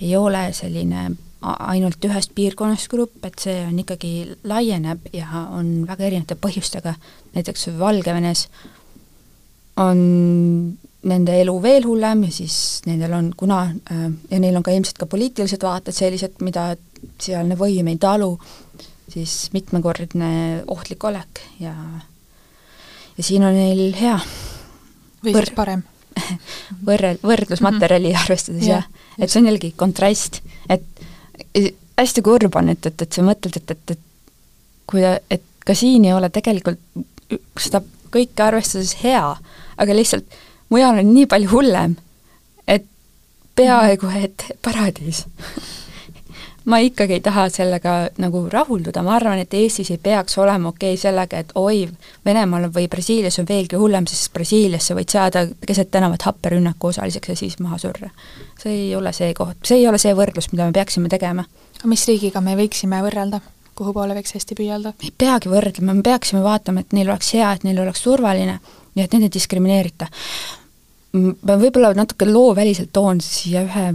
ei 0.02 0.16
ole 0.16 0.54
selline 0.54 1.12
ainult 1.42 2.06
ühest 2.06 2.34
piirkonnast 2.36 2.90
grupp, 2.90 3.20
et 3.26 3.38
see 3.40 3.60
on 3.68 3.78
ikkagi, 3.80 4.14
laieneb 4.48 5.06
ja 5.14 5.46
on 5.54 5.86
väga 5.88 6.08
erinevate 6.10 6.38
põhjustega, 6.42 6.96
näiteks 7.36 7.70
Valgevenes 7.78 8.48
on 9.78 10.00
nende 11.08 11.36
elu 11.42 11.54
veel 11.62 11.86
hullem 11.86 12.24
ja 12.28 12.34
siis 12.34 12.58
nendel 12.88 13.14
on, 13.14 13.32
kuna 13.38 13.62
äh, 13.70 14.08
ja 14.32 14.40
neil 14.42 14.58
on 14.58 14.66
ka 14.66 14.74
ilmselt 14.74 14.98
ka 14.98 15.06
poliitilised 15.10 15.64
vaated 15.64 15.96
sellised, 15.96 16.40
mida 16.46 16.72
sealne 17.22 17.58
võim 17.60 17.88
ei 17.92 18.00
talu, 18.02 18.34
siis 19.14 19.52
mitmekordne 19.54 20.32
ohtlik 20.74 21.06
olek 21.08 21.44
ja 21.62 21.76
ja 23.18 23.24
siin 23.26 23.46
on 23.46 23.56
neil 23.58 23.94
hea 23.98 24.18
või 25.24 25.34
võr... 25.34 25.46
siis 25.46 25.58
parem. 25.58 25.86
võrrel-, 26.90 27.22
võrdlusmaterjali 27.22 28.10
mm 28.10 28.16
-hmm. 28.16 28.24
arvestades 28.26 28.66
ja, 28.66 28.82
jah, 28.82 29.18
et 29.20 29.30
see 29.30 29.42
on 29.42 29.52
jällegi 29.52 29.74
kontrast, 29.78 30.42
et 30.70 30.86
hästi 31.98 32.24
kurb 32.26 32.56
on, 32.56 32.70
et, 32.70 32.86
et, 32.86 33.02
et 33.02 33.14
sa 33.14 33.26
mõtled, 33.26 33.58
et, 33.58 33.72
et, 33.72 33.96
et 33.96 34.34
kui, 34.90 35.04
et 35.04 35.44
ka 35.66 35.76
siin 35.76 36.06
ei 36.08 36.14
ole 36.16 36.30
tegelikult 36.34 36.80
seda 37.60 37.82
kõike 38.14 38.46
arvestades 38.46 38.96
hea, 39.02 39.24
aga 39.78 39.96
lihtsalt 39.96 40.38
mujal 40.74 41.02
on 41.02 41.12
nii 41.14 41.28
palju 41.30 41.52
hullem, 41.52 41.98
et 42.68 42.86
peaaegu 43.58 44.12
et 44.22 44.48
paradiis 44.66 45.26
ma 46.68 46.80
ikkagi 46.84 47.18
ei 47.18 47.22
taha 47.24 47.48
sellega 47.52 47.94
nagu 48.20 48.44
rahulduda, 48.52 49.02
ma 49.06 49.16
arvan, 49.16 49.40
et 49.40 49.54
Eestis 49.56 49.92
ei 49.94 50.00
peaks 50.04 50.38
olema 50.42 50.70
okei 50.74 50.94
okay 50.94 51.02
sellega, 51.02 51.40
et 51.40 51.54
oi, 51.56 51.86
Venemaal 52.26 52.68
või 52.76 52.90
Brasiilias 52.92 53.40
on 53.40 53.48
veelgi 53.48 53.80
hullem, 53.80 54.08
sest 54.10 54.34
Brasiiliasse 54.36 54.96
võid 54.98 55.14
saada 55.14 55.46
keset 55.68 55.92
tänavat 55.92 56.28
happerünnaku 56.28 56.92
osaliseks 56.92 57.32
ja 57.32 57.36
siis 57.40 57.60
maha 57.64 57.80
surra. 57.82 58.10
see 58.60 58.74
ei 58.74 58.96
ole 58.96 59.14
see 59.14 59.34
koht, 59.34 59.62
see 59.64 59.80
ei 59.80 59.88
ole 59.88 60.00
see 60.02 60.16
võrdlus, 60.16 60.52
mida 60.52 60.66
me 60.68 60.76
peaksime 60.76 61.10
tegema. 61.10 61.46
mis 61.86 62.08
riigiga 62.08 62.42
me 62.42 62.58
võiksime 62.60 63.00
võrrelda? 63.06 63.42
kuhu 63.78 63.94
poole 63.94 64.18
võiks 64.18 64.36
Eesti 64.36 64.58
püüelda? 64.58 64.94
ei 65.04 65.14
peagi 65.18 65.50
võrdlema, 65.50 65.94
me 65.94 66.04
peaksime 66.04 66.44
vaatama, 66.44 66.84
et 66.84 66.94
neil 66.98 67.10
oleks 67.10 67.32
hea, 67.34 67.54
et 67.54 67.64
neil 67.64 67.80
oleks 67.80 68.04
turvaline 68.04 68.60
ja 68.96 69.06
et 69.06 69.14
neid 69.14 69.30
ei 69.30 69.34
diskrimineerita. 69.38 70.10
ma 71.16 71.58
võib-olla 71.64 71.94
natuke 71.96 72.28
looväliselt 72.28 72.92
toon 72.92 73.24
siia 73.24 73.64
ühe 73.64 73.88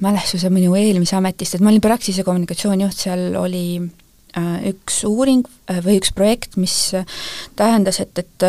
mälestuse 0.00 0.50
minu 0.50 0.74
eelmise 0.78 1.16
ametist, 1.18 1.56
et 1.56 1.64
ma 1.64 1.72
olin 1.72 1.82
Praxise 1.82 2.24
kommunikatsioonijuht, 2.26 2.98
seal 2.98 3.36
oli 3.38 3.80
äh, 3.80 4.48
üks 4.70 5.02
uuring 5.08 5.44
äh, 5.70 5.80
või 5.84 5.98
üks 6.00 6.12
projekt, 6.14 6.58
mis 6.60 6.76
äh, 6.96 7.06
tähendas, 7.58 8.00
et, 8.04 8.18
et 8.18 8.46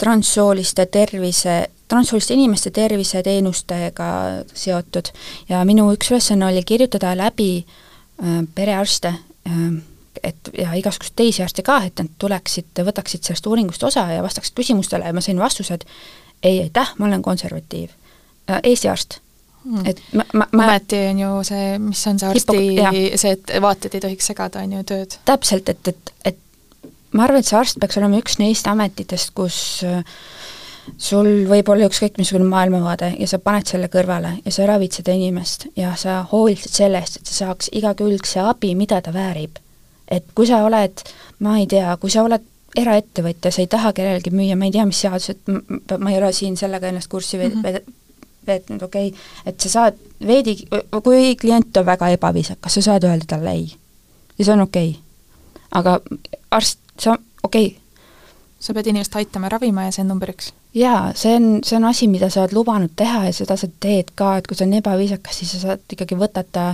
transsooliste 0.00 0.86
tervise, 0.92 1.58
transsooliste 1.88 2.34
inimeste 2.34 2.72
terviseteenustega 2.74 4.10
seotud 4.54 5.12
ja 5.50 5.62
minu 5.68 5.88
üks 5.94 6.10
ülesanne 6.12 6.48
oli 6.48 6.64
kirjutada 6.66 7.14
läbi 7.16 7.66
perearste, 8.56 9.10
et 10.24 10.48
ja 10.56 10.70
igasuguseid 10.72 11.18
teisi 11.20 11.42
arste 11.44 11.62
ka, 11.62 11.82
et 11.84 12.00
nad 12.00 12.14
tuleksid, 12.18 12.80
võtaksid 12.88 13.28
sellest 13.28 13.46
uuringust 13.46 13.84
osa 13.84 14.06
ja 14.14 14.22
vastaksid 14.24 14.56
küsimustele 14.56 15.04
ja 15.04 15.12
ma 15.12 15.20
sain 15.20 15.38
vastused 15.38 15.84
ei, 16.42 16.62
aitäh, 16.62 16.94
ma 16.98 17.06
olen 17.06 17.22
konservatiiv. 17.22 17.92
Eesti 18.62 18.88
arst. 18.88 19.18
Et 19.84 20.00
ma, 20.12 20.24
ma, 20.32 20.46
ma 20.52 20.66
ometi 20.68 20.98
on 21.10 21.20
ju 21.22 21.30
see, 21.48 21.68
mis 21.82 22.06
on 22.10 22.18
see 22.22 22.32
arsti, 22.32 22.64
see, 23.18 23.36
et 23.36 23.54
vaated 23.62 23.96
ei 23.96 24.04
tohiks 24.04 24.30
segada, 24.32 24.62
on 24.62 24.76
ju, 24.78 24.82
tööd. 24.86 25.18
täpselt, 25.28 25.70
et, 25.72 25.92
et, 25.92 26.12
et 26.32 26.38
ma 27.16 27.26
arvan, 27.26 27.42
et 27.42 27.48
see 27.48 27.58
arst 27.58 27.80
peaks 27.82 27.98
olema 28.00 28.20
üks 28.20 28.38
neist 28.42 28.68
ametitest, 28.70 29.32
kus 29.36 29.58
äh, 29.86 30.02
sul 31.02 31.28
võib 31.50 31.68
olla 31.72 31.88
ükskõik 31.90 32.20
missugune 32.20 32.46
maailmavaade 32.50 33.12
ja 33.18 33.28
sa 33.30 33.40
paned 33.42 33.66
selle 33.66 33.90
kõrvale 33.92 34.36
ja 34.44 34.54
sa 34.54 34.68
ravid 34.70 34.94
seda 34.94 35.14
inimest 35.16 35.68
ja 35.78 35.94
sa 35.98 36.20
hoolitsed 36.30 36.78
selle 36.78 37.02
eest, 37.02 37.20
et 37.20 37.30
sa 37.30 37.46
saaks 37.46 37.72
igakülgse 37.76 38.44
abi, 38.44 38.74
mida 38.78 39.00
ta 39.02 39.14
väärib. 39.14 39.58
et 40.06 40.24
kui 40.34 40.46
sa 40.46 40.62
oled, 40.62 41.02
ma 41.42 41.58
ei 41.58 41.66
tea, 41.66 41.96
kui 41.98 42.10
sa 42.10 42.22
oled 42.22 42.44
eraettevõtja, 42.76 43.50
sa 43.50 43.62
ei 43.64 43.70
taha 43.72 43.92
kellelegi 43.96 44.30
müüa, 44.30 44.54
ma 44.54 44.68
ei 44.68 44.74
tea, 44.74 44.84
mis 44.86 45.00
seadused, 45.02 45.48
ma 45.98 46.10
ei 46.12 46.18
ole 46.20 46.32
siin 46.36 46.56
sellega 46.60 46.92
ennast 46.92 47.10
kurssi 47.10 47.38
mm 47.38 47.62
-hmm 47.62 47.94
et 48.54 48.70
nüüd 48.70 48.82
okei 48.86 49.08
okay,, 49.08 49.24
et 49.46 49.60
sa 49.60 49.72
saad 49.72 49.98
veidi, 50.26 50.56
kui 51.02 51.34
klient 51.40 51.76
on 51.76 51.86
väga 51.86 52.08
ebaviisakas, 52.16 52.78
sa 52.78 52.84
saad 52.90 53.08
öelda 53.08 53.28
talle 53.28 53.52
ei. 53.52 53.66
ja 54.38 54.44
see 54.44 54.54
on 54.54 54.66
okei 54.66 54.90
okay.. 54.90 55.02
aga 55.72 55.98
arst, 56.50 56.78
sa, 56.98 57.18
okei 57.42 57.66
okay.. 57.66 57.80
sa 58.60 58.74
pead 58.74 58.92
inimest 58.92 59.16
aitama 59.16 59.50
ja 59.50 59.56
ravima 59.56 59.88
ja 59.88 59.92
see 59.92 60.06
on 60.06 60.14
number 60.14 60.32
üks? 60.32 60.52
jaa, 60.76 61.12
see 61.14 61.34
on, 61.36 61.50
see 61.64 61.76
on 61.76 61.84
asi, 61.90 62.08
mida 62.12 62.30
sa 62.30 62.44
oled 62.44 62.54
lubanud 62.56 62.94
teha 62.96 63.26
ja 63.26 63.34
seda 63.36 63.56
sa 63.56 63.68
teed 63.80 64.12
ka, 64.14 64.36
et 64.38 64.48
kui 64.48 64.56
ta 64.58 64.66
on 64.66 64.78
ebaviisakas, 64.78 65.42
siis 65.42 65.54
sa 65.56 65.62
saad 65.62 65.96
ikkagi 65.96 66.18
võtata, 66.18 66.72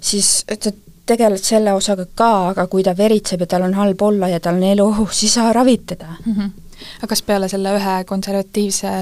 siis 0.00 0.40
et 0.50 0.62
sa 0.66 0.72
tegeled 1.10 1.42
selle 1.42 1.74
osaga 1.74 2.06
ka, 2.14 2.30
aga 2.52 2.66
kui 2.70 2.84
ta 2.86 2.94
veritseb 2.96 3.44
ja 3.44 3.50
tal 3.50 3.66
on 3.66 3.76
halb 3.78 4.02
olla 4.06 4.30
ja 4.30 4.40
tal 4.42 4.60
on 4.60 4.66
elu 4.70 4.86
ohus, 4.86 5.20
siis 5.22 5.34
sa 5.38 5.52
ravid 5.52 5.86
teda 5.94 6.12
mm. 6.12 6.32
-hmm. 6.32 6.50
aga 6.98 7.10
kas 7.12 7.22
peale 7.22 7.48
selle 7.48 7.74
ühe 7.78 7.96
konservatiivse 8.06 8.94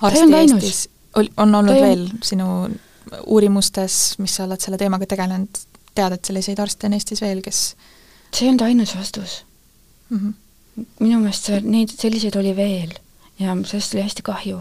arsti 0.00 0.34
Eestis 0.42 0.88
on 1.16 1.54
olnud 1.54 1.74
Tõi... 1.74 1.82
veel 1.82 2.06
sinu 2.22 2.46
uurimustes, 3.26 4.18
mis 4.22 4.34
sa 4.36 4.46
oled 4.46 4.60
selle 4.62 4.78
teemaga 4.78 5.08
tegelenud, 5.10 5.62
tead, 5.96 6.14
et 6.14 6.24
selliseid 6.24 6.60
arste 6.62 6.86
on 6.86 6.94
Eestis 6.94 7.22
veel, 7.24 7.40
kes 7.44 7.62
see 8.30 8.44
ei 8.46 8.50
olnud 8.52 8.66
ainus 8.66 8.94
vastus 8.96 9.40
mm. 10.10 10.18
-hmm. 10.18 10.84
minu 11.00 11.20
meelest 11.20 11.50
see, 11.50 11.60
neid, 11.60 11.94
selliseid 11.98 12.36
oli 12.38 12.54
veel 12.56 12.92
ja 13.40 13.56
sellest 13.64 13.94
oli 13.94 14.02
hästi 14.02 14.22
kahju. 14.22 14.60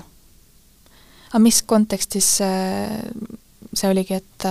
aga 1.29 1.39
mis 1.39 1.62
kontekstis 1.62 2.29
see 3.74 3.89
oligi, 3.89 4.13
et, 4.13 4.46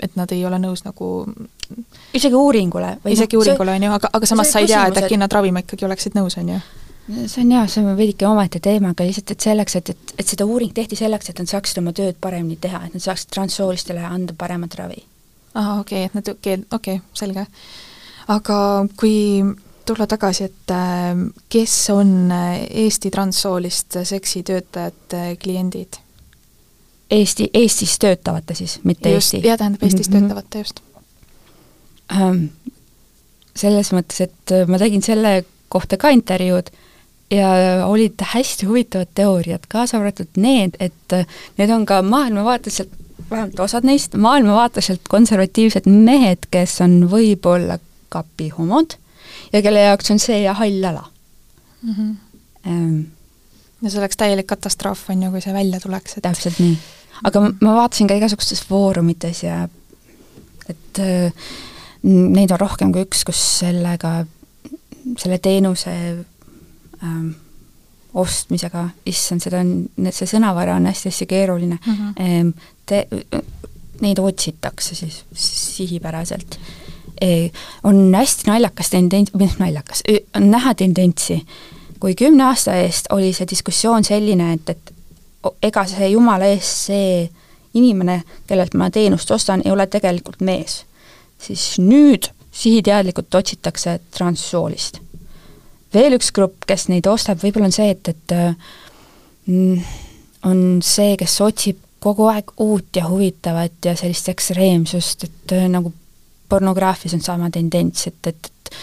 et 0.00 0.16
nad 0.16 0.32
ei 0.32 0.44
ole 0.46 0.58
nõus 0.58 0.84
nagu 0.84 1.08
isegi 2.14 2.34
uuringule 2.34 2.98
isegi 3.08 3.36
noh, 3.36 3.40
uuringule, 3.40 3.76
on 3.78 3.82
ju, 3.82 3.92
aga, 3.92 4.10
aga 4.12 4.26
samas 4.26 4.52
sa 4.52 4.60
ei 4.60 4.66
tea, 4.66 4.86
et 4.86 5.04
äkki 5.04 5.16
nad 5.16 5.32
ravima 5.32 5.64
ikkagi 5.64 5.88
oleksid 5.88 6.18
nõus, 6.18 6.36
on 6.36 6.48
ju? 6.56 6.60
See 7.08 7.42
on 7.42 7.52
jaa, 7.52 7.66
see 7.66 7.82
on 7.82 7.96
veidike 7.98 8.26
omaette 8.28 8.60
teema, 8.62 8.92
aga 8.94 9.06
lihtsalt, 9.06 9.32
et 9.34 9.46
selleks, 9.46 9.76
et, 9.80 9.90
et, 9.94 10.12
et 10.22 10.34
seda 10.34 10.46
uuring 10.46 10.72
tehti 10.74 10.98
selleks, 10.98 11.30
et 11.30 11.40
nad 11.42 11.50
saaksid 11.50 11.80
oma 11.82 11.94
tööd 11.96 12.18
paremini 12.22 12.58
teha, 12.62 12.84
et 12.86 12.94
nad 12.96 13.02
saaksid 13.02 13.32
transsoolistele 13.34 14.04
anda 14.06 14.36
paremat 14.38 14.76
ravi. 14.78 15.02
ahah, 15.54 15.80
okei 15.80 16.04
okay,, 16.04 16.10
et 16.10 16.14
nad, 16.14 16.30
okei 16.36 16.54
okay,, 16.54 16.66
okei 16.70 17.00
okay,, 17.00 17.18
selge. 17.18 17.46
aga 18.36 18.58
kui 19.00 19.16
tulla 19.86 20.06
tagasi, 20.06 20.46
et 20.46 20.74
äh, 20.74 21.26
kes 21.50 21.74
on 21.90 22.30
äh, 22.32 22.62
Eesti 22.84 23.10
transsooliste 23.10 24.04
seksitöötajate 24.04 25.36
kliendid? 25.42 25.98
Eesti, 27.12 27.50
Eestis 27.54 27.98
töötavate 27.98 28.54
siis, 28.54 28.78
mitte 28.84 29.10
just, 29.10 29.34
Eesti? 29.34 29.48
jah, 29.48 29.58
tähendab 29.58 29.82
Eestis 29.82 30.08
mm 30.08 30.16
-hmm. 30.16 30.28
töötavate, 30.28 30.58
just 30.58 30.80
um,. 32.20 32.48
Selles 33.52 33.90
mõttes, 33.92 34.16
et 34.24 34.52
ma 34.66 34.78
tegin 34.80 35.02
selle 35.04 35.44
kohta 35.68 35.98
ka 36.00 36.08
intervjuud 36.08 36.70
ja 37.32 37.52
olid 37.86 38.20
hästi 38.32 38.66
huvitavad 38.66 39.12
teooriad, 39.14 39.64
kaasa 39.68 39.98
arvatud 39.98 40.28
need, 40.36 40.76
et 40.80 41.14
need 41.58 41.70
on 41.72 41.86
ka 41.88 42.02
maailmavaateliselt, 42.04 42.92
vähemalt 43.30 43.60
osad 43.60 43.86
neist, 43.88 44.14
maailmavaateliselt 44.14 45.08
konservatiivsed 45.08 45.88
mehed, 45.88 46.50
kes 46.52 46.80
on 46.84 47.06
võib-olla 47.10 47.78
kapihomod 48.12 48.98
ja 49.52 49.62
kelle 49.64 49.86
jaoks 49.86 50.12
on 50.12 50.20
see 50.22 50.42
ja 50.42 50.54
hall 50.58 50.84
ala 50.84 51.06
mm. 51.82 51.94
-hmm. 51.94 52.14
Ähm, 52.66 53.00
ja 53.82 53.90
see 53.90 53.98
oleks 53.98 54.16
täielik 54.16 54.46
katastroof, 54.46 55.08
on 55.10 55.22
ju, 55.22 55.30
kui 55.30 55.40
see 55.40 55.54
välja 55.54 55.80
tuleks, 55.80 56.16
et 56.16 56.22
täpselt 56.22 56.58
nii. 56.58 56.76
aga 57.24 57.40
ma, 57.40 57.52
ma 57.60 57.74
vaatasin 57.80 58.06
ka 58.06 58.14
igasugustes 58.14 58.62
foorumites 58.68 59.42
ja 59.42 59.68
et 60.68 60.98
äh, 60.98 61.32
neid 62.02 62.50
on 62.50 62.60
rohkem 62.60 62.92
kui 62.92 63.02
üks, 63.02 63.24
kus 63.24 63.40
sellega 63.58 64.24
selle 65.18 65.38
teenuse 65.38 65.90
ähm, 67.02 67.30
ostmisega, 68.14 68.88
issand, 69.08 69.40
seda 69.40 69.62
on, 69.64 69.74
see 70.10 70.28
sõnavara 70.28 70.76
on 70.76 70.86
hästi-hästi 70.90 71.26
keeruline 71.26 71.78
mm. 71.78 72.14
-hmm. 72.18 72.52
Te, 72.86 73.06
neid 74.02 74.18
otsitakse 74.18 74.94
siis 74.94 75.24
sihipäraselt 75.34 76.58
e,. 77.20 77.50
On 77.84 78.14
hästi 78.14 78.50
naljakas 78.50 78.90
tendents, 78.90 79.32
või 79.34 79.46
noh, 79.46 79.58
naljakas, 79.58 80.02
on 80.36 80.50
näha 80.50 80.74
tendentsi, 80.74 81.38
kui 82.00 82.14
kümne 82.18 82.44
aasta 82.44 82.74
eest 82.82 83.06
oli 83.10 83.32
see 83.32 83.46
diskussioon 83.50 84.04
selline, 84.04 84.52
et, 84.52 84.70
et 84.70 84.92
ega 85.62 85.86
see 85.86 86.08
jumala 86.12 86.50
eest, 86.50 86.88
see 86.88 87.30
inimene, 87.74 88.22
kellelt 88.46 88.74
ma 88.74 88.90
teenust 88.90 89.30
ostan, 89.30 89.62
ei 89.64 89.70
ole 89.70 89.86
tegelikult 89.86 90.40
mees. 90.40 90.84
siis 91.42 91.78
nüüd 91.78 92.28
sihiteadlikult 92.52 93.34
otsitakse 93.34 94.00
transsoolist. 94.14 95.00
Veel 95.94 96.16
üks 96.16 96.32
grupp, 96.34 96.66
kes 96.68 96.88
neid 96.90 97.06
ostab, 97.10 97.40
võib-olla 97.42 97.68
on 97.70 97.74
see, 97.74 97.90
et, 97.94 98.08
et 98.08 98.34
mm, 99.46 99.96
on 100.48 100.62
see, 100.84 101.16
kes 101.20 101.40
otsib 101.44 101.80
kogu 102.02 102.26
aeg 102.32 102.50
uut 102.60 102.96
ja 102.96 103.06
huvitavat 103.06 103.86
ja 103.86 103.94
sellist 103.98 104.28
ekstreemsust, 104.32 105.28
et 105.28 105.54
äh, 105.56 105.68
nagu 105.70 105.92
pornograafias 106.50 107.14
on 107.16 107.24
sama 107.24 107.50
tendents, 107.50 108.06
et, 108.10 108.26
et, 108.26 108.50
et 108.50 108.74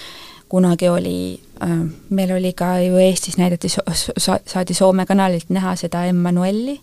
kunagi 0.50 0.90
oli 0.90 1.18
äh,, 1.64 1.82
meil 2.10 2.32
oli 2.38 2.54
ka 2.58 2.78
ju 2.82 2.98
Eestis 2.98 3.38
näidati 3.38 3.70
saadi 3.70 4.74
Soome 4.74 5.06
kanalilt 5.06 5.52
näha 5.54 5.76
seda 5.78 6.06
Emmanuelli 6.10 6.80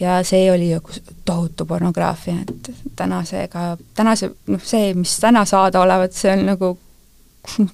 ja 0.00 0.22
see 0.24 0.52
oli 0.52 0.70
ju 0.70 0.80
tohutu 1.24 1.66
pornograafia, 1.66 2.34
et 2.48 2.70
tänasega, 2.96 3.76
tänase, 3.94 4.30
noh 4.46 4.62
see, 4.62 4.94
mis 4.94 5.18
täna 5.20 5.44
saada 5.44 5.80
olevat, 5.80 6.14
see 6.14 6.32
on 6.32 6.46
nagu 6.46 6.78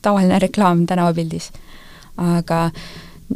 tavaline 0.02 0.38
reklaam 0.38 0.87
tänavapildis. 0.87 1.52
Aga 2.16 2.71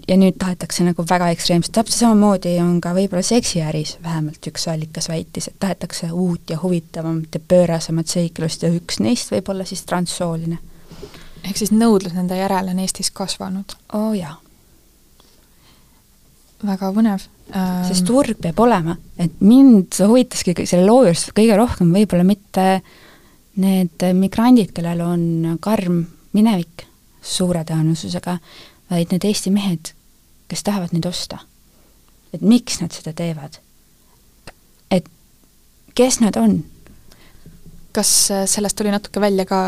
ja 0.08 0.16
nüüd 0.20 0.36
tahetakse 0.38 0.84
nagu 0.86 1.04
väga 1.08 1.30
ekstreemselt, 1.34 1.72
täpselt 1.74 2.02
samamoodi 2.02 2.54
on 2.62 2.78
ka 2.84 2.92
võib-olla 2.96 3.24
seksiäris, 3.24 3.96
vähemalt 4.04 4.50
üks 4.50 4.66
allikas 4.70 5.08
väitis, 5.10 5.48
et 5.50 5.56
tahetakse 5.60 6.10
uut 6.12 6.50
ja 6.50 6.58
huvitavamat 6.62 7.38
ja 7.38 7.44
pöörasemat 7.52 8.10
seiklust 8.10 8.64
ja 8.64 8.72
üks 8.74 9.00
neist 9.04 9.32
võib 9.34 9.48
olla 9.52 9.66
siis 9.68 9.84
transsooline. 9.88 10.58
ehk 11.44 11.56
siis 11.56 11.72
nõudlus 11.72 12.14
nende 12.14 12.36
järele 12.36 12.74
on 12.74 12.84
Eestis 12.84 13.10
kasvanud? 13.10 13.76
oo 13.92 14.10
oh, 14.10 14.16
jaa. 14.16 14.36
väga 16.66 16.92
põnev 16.92 17.24
ähm.... 17.54 17.84
sest 17.88 18.06
turg 18.06 18.38
peab 18.42 18.60
olema, 18.60 18.98
et 19.18 19.40
mind 19.40 20.00
huvitaski 20.04 20.54
selle 20.64 20.86
loo 20.86 21.02
juures 21.02 21.30
kõige 21.34 21.56
rohkem 21.56 21.94
võib-olla 21.94 22.24
mitte 22.24 22.68
need 23.58 24.04
migrandid, 24.14 24.70
kellel 24.74 25.00
on 25.02 25.56
karm 25.60 26.04
minevik 26.36 26.87
suure 27.28 27.62
tõenäosusega, 27.68 28.38
vaid 28.90 29.12
need 29.12 29.26
Eesti 29.28 29.52
mehed, 29.54 29.92
kes 30.48 30.64
tahavad 30.66 30.94
neid 30.96 31.06
osta. 31.08 31.38
et 32.32 32.42
miks 32.44 32.80
nad 32.80 32.92
seda 32.92 33.12
teevad? 33.16 33.60
et 34.90 35.08
kes 35.94 36.20
nad 36.20 36.36
on? 36.36 36.62
kas 37.92 38.30
äh, 38.30 38.46
sellest 38.46 38.76
tuli 38.76 38.92
natuke 38.92 39.20
välja 39.20 39.46
ka, 39.48 39.60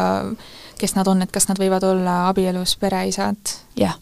kes 0.78 0.94
nad 0.94 1.08
on, 1.08 1.22
et 1.22 1.32
kas 1.32 1.48
nad 1.48 1.58
võivad 1.60 1.84
olla 1.84 2.28
abielus 2.28 2.76
pereisad? 2.80 3.56
jah, 3.76 3.96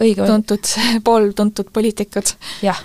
õige. 0.00 0.26
tuntud, 0.26 0.72
pooltuntud 1.06 1.70
poliitikud? 1.72 2.34
jah. 2.62 2.80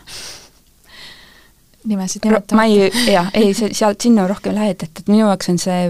nimesid 1.83 2.25
nimetamata. 2.25 2.55
ma 2.55 2.65
ei, 2.69 2.89
jah, 3.11 3.31
ei, 3.33 3.53
see, 3.57 3.73
sealt 3.73 4.01
sinna 4.01 4.27
rohkem 4.29 4.55
lähed, 4.55 4.83
et, 4.83 5.03
et 5.03 5.11
minu 5.11 5.25
jaoks 5.25 5.53
on 5.53 5.61
see 5.61 5.85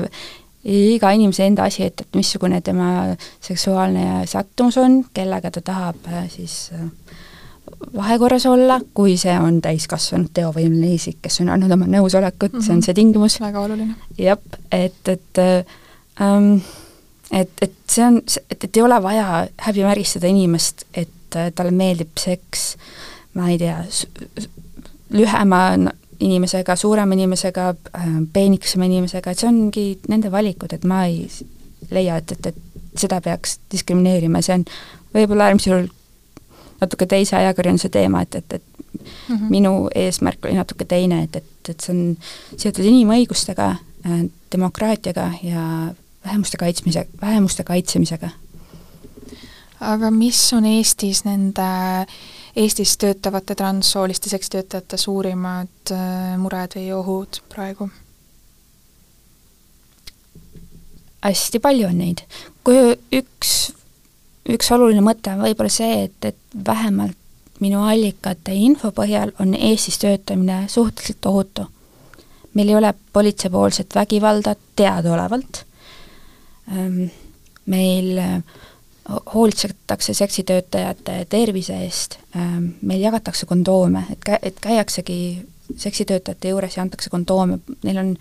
iga 0.70 1.12
inimese 1.16 1.48
enda 1.50 1.66
asi, 1.70 1.84
et, 1.90 2.02
et 2.02 2.18
missugune 2.18 2.62
tema 2.62 3.16
seksuaalne 3.42 4.26
sättumus 4.30 4.78
on, 4.82 5.02
kellega 5.14 5.52
ta 5.52 5.62
tahab 5.66 6.10
äh, 6.12 6.28
siis 6.30 6.72
äh, 6.76 6.90
vahekorras 7.96 8.46
olla, 8.50 8.80
kui 8.94 9.16
see 9.18 9.36
on 9.40 9.62
täiskasvanud 9.66 10.34
teovõimeline 10.34 10.94
isik, 10.98 11.22
kes 11.26 11.42
on 11.44 11.54
andnud 11.54 11.74
oma 11.76 11.88
nõusolekut 11.90 12.54
mm, 12.54 12.60
-hmm. 12.60 12.66
see 12.66 12.74
on 12.74 12.82
mhm. 12.82 12.86
see 12.86 12.94
tingimus. 12.94 13.40
väga 13.42 13.62
oluline. 13.62 13.96
jah, 14.18 14.38
et, 14.72 15.08
et 15.08 15.44
ähm, 16.22 16.60
et, 17.32 17.50
et 17.62 17.74
see 17.88 18.06
on, 18.06 18.22
et, 18.50 18.64
et 18.64 18.78
ei 18.78 18.84
ole 18.84 19.04
vaja 19.04 19.48
häbimärgistada 19.66 20.28
inimest, 20.28 20.86
et 20.94 21.36
äh, 21.36 21.52
talle 21.56 21.72
meeldib 21.72 22.18
seks, 22.18 22.76
ma 23.34 23.50
ei 23.50 23.58
tea, 23.62 23.84
lühema 25.14 25.64
inimesega, 26.20 26.76
suurema 26.76 27.14
inimesega, 27.14 27.70
äh, 27.70 28.08
peenikesema 28.34 28.86
inimesega, 28.86 29.32
et 29.32 29.40
see 29.40 29.50
ongi 29.50 29.86
nende 30.12 30.32
valikud, 30.32 30.74
et 30.76 30.84
ma 30.88 31.04
ei 31.08 31.28
leia, 31.92 32.20
et, 32.20 32.32
et, 32.36 32.52
et 32.52 33.00
seda 33.00 33.22
peaks 33.24 33.60
diskrimineerima, 33.72 34.42
see 34.44 34.60
on 34.60 34.66
võib-olla 35.16 35.50
äärmisel 35.50 35.74
juhul 35.74 35.88
natuke 36.80 37.08
teise 37.10 37.38
ajakirjanduse 37.40 37.92
teema, 37.94 38.24
et, 38.24 38.36
et, 38.36 38.54
et 38.54 38.64
mm 38.64 39.36
-hmm. 39.36 39.50
minu 39.50 39.90
eesmärk 39.96 40.46
oli 40.46 40.58
natuke 40.60 40.86
teine, 40.86 41.24
et, 41.24 41.36
et, 41.36 41.70
et 41.70 41.80
see 41.80 41.96
on 41.96 42.18
seotud 42.58 42.86
inimõigustega, 42.86 43.70
äh, 44.06 44.26
demokraatiaga 44.52 45.32
ja 45.44 45.94
vähemuste 46.26 46.58
kaitsmise, 46.58 47.08
vähemuste 47.22 47.64
kaitsemisega. 47.64 48.30
aga 49.80 50.12
mis 50.12 50.54
on 50.54 50.66
Eestis 50.66 51.24
nende 51.26 51.62
äh, 51.62 52.08
Eestis 52.60 52.98
töötavate 53.00 53.56
transsooliste 53.56 54.30
seksitöötajate 54.30 54.98
suurimad 55.00 55.94
äh, 55.96 56.36
mured 56.38 56.76
või 56.76 56.92
ohud 56.98 57.42
praegu? 57.52 57.90
hästi 61.24 61.60
palju 61.60 61.88
on 61.88 61.98
neid. 62.00 62.24
kui 62.64 62.96
üks, 63.16 63.54
üks 64.50 64.72
oluline 64.72 65.04
mõte 65.04 65.34
on 65.36 65.44
võib-olla 65.44 65.72
see, 65.72 66.06
et, 66.08 66.32
et 66.32 66.60
vähemalt 66.66 67.18
minu 67.60 67.84
allikate 67.84 68.56
info 68.56 68.92
põhjal 68.96 69.34
on 69.44 69.54
Eestis 69.56 70.00
töötamine 70.00 70.66
suhteliselt 70.72 71.26
ohutu. 71.26 71.68
meil 72.54 72.70
ei 72.70 72.76
ole 72.76 72.94
politseipoolset 73.14 73.96
vägivalda 73.96 74.56
teadaolevalt, 74.76 75.66
ähm, 76.72 77.04
meil 77.66 78.18
hoolitsetakse 79.34 80.14
seksitöötajate 80.14 81.26
tervise 81.30 81.78
eest, 81.84 82.20
ähm, 82.36 82.66
meil 82.82 83.02
jagatakse 83.02 83.46
kondoome, 83.46 84.04
et 84.12 84.20
kä-, 84.30 84.40
et 84.42 84.60
käiaksegi 84.62 85.48
seksitöötajate 85.78 86.50
juures 86.50 86.78
ja 86.78 86.82
antakse 86.82 87.10
kondoome, 87.10 87.60
neil 87.84 87.98
on 87.98 88.12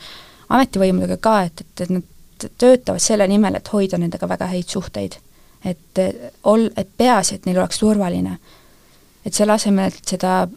ametivõimudega 0.48 1.16
ka, 1.20 1.42
et, 1.48 1.60
et, 1.60 1.80
et 1.80 1.90
nad 1.90 2.48
töötavad 2.58 3.02
selle 3.02 3.26
nimel, 3.28 3.58
et 3.58 3.72
hoida 3.72 3.98
nendega 3.98 4.28
väga 4.28 4.48
häid 4.52 4.68
suhteid. 4.68 5.18
et 5.64 6.00
ol-, 6.44 6.70
et 6.76 6.88
peaasi, 6.96 7.34
et 7.34 7.46
neil 7.46 7.58
oleks 7.58 7.78
turvaline. 7.78 8.38
et 9.26 9.34
selle 9.34 9.52
asemel, 9.52 9.92
et 9.92 10.16
seda 10.16 10.48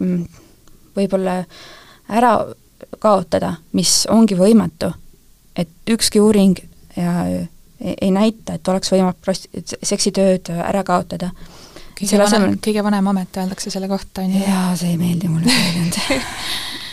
mm, 0.00 0.24
võib-olla 0.96 1.44
ära 2.08 2.32
kaotada, 2.98 3.54
mis 3.72 4.06
ongi 4.10 4.36
võimatu, 4.36 4.90
et 5.56 5.68
ükski 5.90 6.20
uuring 6.20 6.58
ja 6.96 7.12
ei, 7.80 8.10
näita, 8.10 8.56
et 8.56 8.68
oleks 8.68 8.92
võimalik 8.92 9.20
prost-, 9.24 9.48
seksitööd 9.82 10.50
ära 10.56 10.84
kaotada. 10.86 11.30
kõige 11.98 12.18
vanem 12.22 12.58
kõige 12.62 12.84
vanem 12.84 13.12
amet 13.12 13.36
öeldakse 13.36 13.70
selle 13.70 13.88
kohta, 13.88 14.22
on 14.22 14.32
ju. 14.32 14.42
jaa, 14.46 14.72
see 14.76 14.94
ei 14.94 15.00
meeldi 15.00 15.28
mulle 15.32 15.52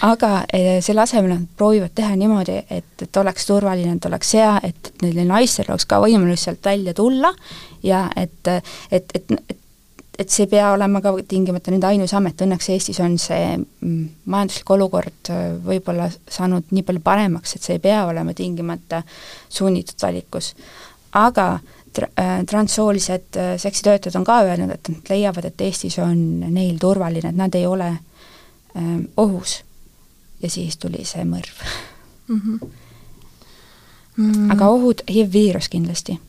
aga 0.03 0.31
eh, 0.51 0.77
selle 0.83 1.03
asemel 1.05 1.31
nad 1.31 1.47
proovivad 1.57 1.93
teha 1.95 2.15
niimoodi, 2.19 2.59
et, 2.69 3.05
et 3.05 3.17
oleks 3.21 3.47
turvaline, 3.47 3.95
et 3.97 4.05
oleks 4.09 4.33
hea, 4.35 4.53
et, 4.63 4.91
et 4.91 5.05
neil 5.05 5.27
naistel 5.29 5.69
oleks 5.71 5.87
ka 5.87 6.01
võimalus 6.03 6.47
sealt 6.47 6.63
välja 6.65 6.95
tulla 6.97 7.31
ja 7.83 8.05
et, 8.19 8.51
et, 8.91 9.15
et, 9.15 9.35
et 9.37 9.59
et 10.19 10.29
see 10.29 10.45
ei 10.45 10.49
pea 10.51 10.71
olema 10.73 11.01
ka 11.01 11.13
tingimata 11.27 11.71
nende 11.73 11.87
ainus 11.89 12.13
amet, 12.13 12.41
õnneks 12.45 12.69
Eestis 12.69 12.99
on 13.01 13.17
see 13.21 13.55
mm, 13.57 14.01
majanduslik 14.29 14.73
olukord 14.75 15.31
äh, 15.33 15.45
võib-olla 15.65 16.09
saanud 16.29 16.69
nii 16.71 16.85
palju 16.87 17.01
paremaks, 17.03 17.55
et 17.55 17.65
see 17.65 17.77
ei 17.79 17.83
pea 17.83 18.03
olema 18.09 18.35
tingimata 18.37 19.01
sunnitud 19.49 19.97
valikus. 20.01 20.53
aga 21.17 21.47
tra-, 21.93 22.11
äh, 22.19 22.43
transsoolised 22.49 23.37
äh, 23.37 23.57
seksitöötajad 23.57 24.19
on 24.19 24.27
ka 24.27 24.39
öelnud, 24.45 24.71
et 24.71 24.89
nad 24.89 25.09
leiavad, 25.09 25.49
et 25.49 25.61
Eestis 25.61 25.99
on 25.99 26.39
neil 26.53 26.77
turvaline, 26.81 27.29
et 27.29 27.37
nad 27.37 27.55
ei 27.55 27.65
ole 27.65 27.89
äh, 27.89 28.93
ohus. 29.17 29.63
ja 30.43 30.49
siis 30.49 30.77
tuli 30.77 31.05
see 31.07 31.23
mõrv 31.23 31.61
mm. 32.27 32.41
-hmm. 32.41 32.69
Mm. 34.17 34.51
aga 34.51 34.67
ohud, 34.69 35.01
HIV-viirus 35.09 35.69
kindlasti 35.69 36.19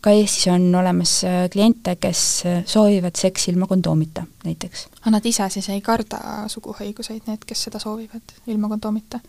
ka 0.00 0.10
Eestis 0.10 0.48
on 0.48 0.74
olemas 0.74 1.24
äh, 1.24 1.50
kliente, 1.52 1.96
kes 1.96 2.42
äh, 2.46 2.62
soovivad 2.66 3.16
seksi 3.16 3.50
ilma 3.50 3.66
kondoomita 3.66 4.24
näiteks. 4.44 4.86
aga 5.00 5.10
nad 5.10 5.26
ise 5.26 5.48
siis 5.48 5.68
ei 5.68 5.80
karda 5.80 6.48
suguhaiguseid, 6.48 7.26
need, 7.26 7.44
kes 7.46 7.66
seda 7.68 7.78
soovivad 7.78 8.34
ilma 8.46 8.68
kondoomita? 8.68 9.20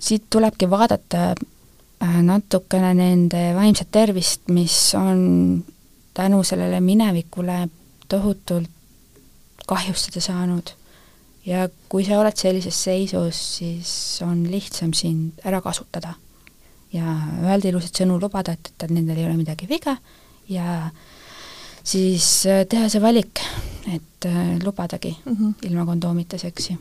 siit 0.00 0.30
tulebki 0.30 0.70
vaadata 0.70 1.26
äh, 1.34 2.22
natukene 2.22 2.94
nende 2.94 3.42
vaimset 3.54 3.90
tervist, 3.90 4.48
mis 4.48 4.94
on 4.94 5.64
tänu 6.14 6.42
sellele 6.44 6.80
minevikule 6.80 7.68
tohutult 8.08 8.70
kahjustada 9.66 10.20
saanud. 10.20 10.70
ja 11.46 11.68
kui 11.88 12.04
sa 12.04 12.20
oled 12.20 12.36
sellises 12.36 12.84
seisus, 12.84 13.56
siis 13.58 14.22
on 14.22 14.46
lihtsam 14.50 14.92
sind 14.94 15.42
ära 15.44 15.60
kasutada 15.60 16.14
ja 16.94 17.16
öelda 17.42 17.70
ilusaid 17.70 18.02
sõnu, 18.02 18.18
lubada, 18.22 18.54
et, 18.54 18.72
et 18.74 18.90
nendel 18.90 19.18
ei 19.18 19.28
ole 19.28 19.36
midagi 19.38 19.68
viga 19.70 19.96
ja 20.48 20.90
siis 21.84 22.46
äh, 22.50 22.64
teha 22.70 22.88
see 22.92 23.02
valik, 23.02 23.42
et 23.92 24.28
äh, 24.28 24.58
lubadagi 24.64 25.16
mm 25.24 25.36
-hmm. 25.36 25.70
ilma 25.70 25.86
kondoomita 25.86 26.38
seksi. 26.38 26.78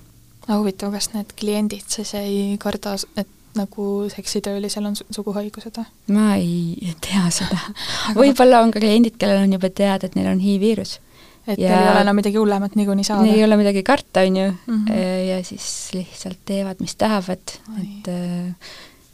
aga 0.47 0.59
huvitav, 0.59 0.91
kas 0.91 1.13
need 1.13 1.33
kliendid 1.39 1.87
siis 1.87 2.13
ei 2.13 2.57
karda, 2.59 2.95
et 3.17 3.27
nagu 3.55 4.09
seksitöölisel 4.15 4.85
on 4.85 4.95
suguhaigused 4.95 5.77
või? 5.77 5.85
ma 6.13 6.35
ei 6.35 6.95
tea 7.01 7.29
seda 7.29 7.59
võib-olla 8.21 8.61
on 8.61 8.71
ka 8.71 8.79
kliendid, 8.79 9.17
kellel 9.17 9.43
on 9.43 9.53
juba 9.53 9.69
teada, 9.69 10.05
et 10.05 10.15
neil 10.15 10.31
on 10.31 10.39
HIV-viirus 10.39 10.99
et 11.47 11.59
ja 11.59 11.69
teil 11.69 11.81
ei 11.81 11.91
ole 11.91 12.03
enam 12.05 12.15
midagi 12.15 12.39
hullemat 12.39 12.77
niikuinii 12.79 13.07
saada? 13.07 13.27
ei 13.27 13.43
ole 13.43 13.57
midagi 13.59 13.83
karta, 13.83 14.23
on 14.23 14.37
ju 14.37 14.47
mm, 14.51 14.85
-hmm. 14.85 15.01
ja 15.29 15.43
siis 15.43 15.89
lihtsalt 15.93 16.39
teevad, 16.45 16.79
mis 16.79 16.95
tahavad, 16.95 17.57
et 17.81 18.07
äh, 18.07 18.55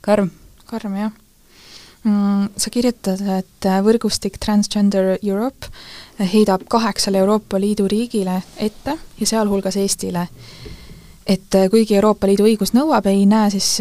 karm. 0.01 0.29
Karm, 0.69 0.95
jah 0.99 1.11
mm,. 2.03 2.49
Sa 2.57 2.71
kirjutad, 2.73 3.21
et 3.39 3.69
võrgustik 3.85 4.39
Transgender 4.39 5.17
Europe 5.21 5.69
heidab 6.33 6.65
kaheksale 6.69 7.19
Euroopa 7.19 7.59
Liidu 7.59 7.87
riigile 7.91 8.41
ette 8.57 8.97
ja 9.19 9.27
sealhulgas 9.27 9.77
Eestile, 9.79 10.27
et 11.27 11.59
kuigi 11.71 11.97
Euroopa 11.99 12.27
Liidu 12.27 12.47
õigus 12.47 12.73
nõuab, 12.77 13.09
ei 13.11 13.25
näe 13.29 13.51
siis 13.53 13.77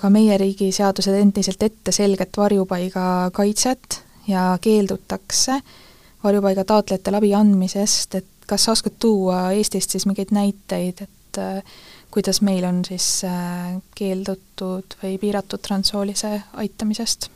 ka 0.00 0.10
meie 0.10 0.38
riigi 0.40 0.72
seadused 0.74 1.14
endiselt 1.16 1.62
ette 1.62 1.94
selget 1.94 2.36
varjupaiga 2.36 3.30
kaitset 3.36 4.02
ja 4.28 4.50
keeldutakse 4.60 5.60
varjupaiga 6.24 6.64
taotlejatele 6.64 7.20
abi 7.20 7.32
andmisest, 7.34 8.14
et 8.14 8.26
kas 8.50 8.66
sa 8.66 8.74
oskad 8.74 8.98
tuua 8.98 9.50
Eestist 9.56 9.94
siis 9.94 10.06
mingeid 10.10 10.34
näiteid, 10.34 11.04
et 11.06 11.38
äh, 11.38 11.62
kuidas 12.10 12.40
meil 12.46 12.64
on 12.68 12.82
siis 12.86 13.22
äh, 13.28 13.76
keeldutud 13.96 14.96
või 15.02 15.16
piiratud 15.22 15.62
transsoolise 15.64 16.36
aitamisest? 16.60 17.30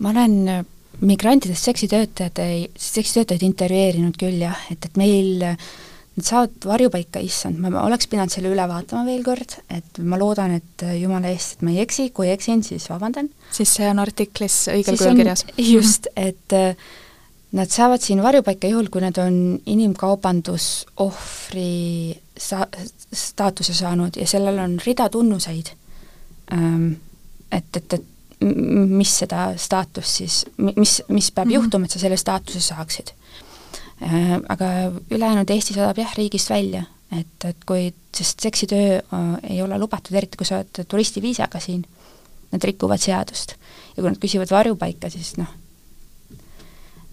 ma 0.00 0.14
olen 0.14 0.36
äh, 0.48 0.64
migrantidest 1.00 1.68
seksitöötajad, 1.70 2.40
seksitöötajaid 2.76 3.44
intervjueerinud 3.46 4.18
küll 4.20 4.40
jah, 4.42 4.58
et, 4.72 4.84
et 4.84 4.96
meil 5.00 5.44
nad 5.44 6.26
saavad 6.26 6.66
varjupaika, 6.66 7.22
issand, 7.24 7.60
ma 7.62 7.84
oleks 7.84 8.08
pidanud 8.10 8.32
selle 8.32 8.50
üle 8.52 8.66
vaatama 8.68 9.06
veel 9.06 9.22
kord, 9.24 9.54
et 9.72 10.00
ma 10.04 10.18
loodan, 10.20 10.56
et 10.58 10.84
jumala 10.98 11.30
eest, 11.32 11.56
et 11.56 11.62
ma 11.64 11.72
ei 11.72 11.84
eksi, 11.84 12.10
kui 12.16 12.28
eksin, 12.32 12.64
siis 12.66 12.88
vabandan. 12.90 13.30
siis 13.54 13.72
see 13.78 13.88
on 13.88 14.02
artiklis 14.02 14.66
õigel 14.74 14.98
kujul 14.98 15.22
kirjas? 15.22 15.46
just, 15.76 16.10
et 16.18 16.56
äh, 16.56 16.74
Nad 17.50 17.66
saavad 17.74 17.98
siin 17.98 18.20
varjupaika 18.22 18.68
juhul, 18.70 18.86
kui 18.94 19.00
nad 19.02 19.16
on 19.18 19.58
inimkaubandusohvri 19.66 21.64
sa-, 22.40 22.68
staatuse 23.12 23.74
saanud 23.74 24.16
ja 24.16 24.26
sellel 24.26 24.58
on 24.58 24.78
rida 24.86 25.08
tunnuseid, 25.08 25.72
ähm, 26.54 26.92
et, 27.52 27.76
et, 27.76 27.92
et 27.92 28.04
mis 28.40 29.12
seda 29.22 29.50
staatust 29.60 30.20
siis, 30.22 30.36
mis, 30.56 31.00
mis 31.08 31.30
peab 31.30 31.46
mm 31.46 31.50
-hmm. 31.50 31.54
juhtuma, 31.54 31.84
et 31.84 31.90
sa 31.90 31.98
selle 31.98 32.16
staatuse 32.16 32.60
saaksid. 32.60 33.12
Äh, 34.02 34.40
aga 34.48 34.66
ülejäänud 35.10 35.50
Eesti 35.50 35.74
saadab 35.74 35.98
jah, 35.98 36.14
riigist 36.16 36.50
välja, 36.50 36.82
et, 37.20 37.44
et 37.44 37.64
kui, 37.66 37.92
sest 38.16 38.40
seksitöö 38.40 38.96
äh, 38.96 39.50
ei 39.50 39.62
ole 39.62 39.78
lubatud, 39.78 40.16
eriti 40.16 40.36
kui 40.36 40.46
sa 40.46 40.56
oled 40.56 40.84
turistiviisaga 40.88 41.60
siin, 41.60 41.84
nad 42.52 42.64
rikuvad 42.64 42.98
seadust. 42.98 43.54
ja 43.96 44.02
kui 44.02 44.10
nad 44.10 44.18
küsivad 44.18 44.50
varjupaika, 44.50 45.10
siis 45.10 45.36
noh, 45.36 45.46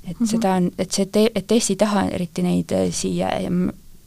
et 0.07 0.19
mm 0.19 0.25
-hmm. 0.25 0.29
seda 0.31 0.53
on, 0.53 0.71
et 0.77 0.91
see 0.91 1.05
te-, 1.05 1.31
et 1.35 1.51
Eesti 1.51 1.73
ei 1.73 1.77
taha 1.77 2.05
eriti 2.09 2.41
neid 2.41 2.71
äh, 2.71 2.93
siia 2.93 3.27
ja 3.41 3.51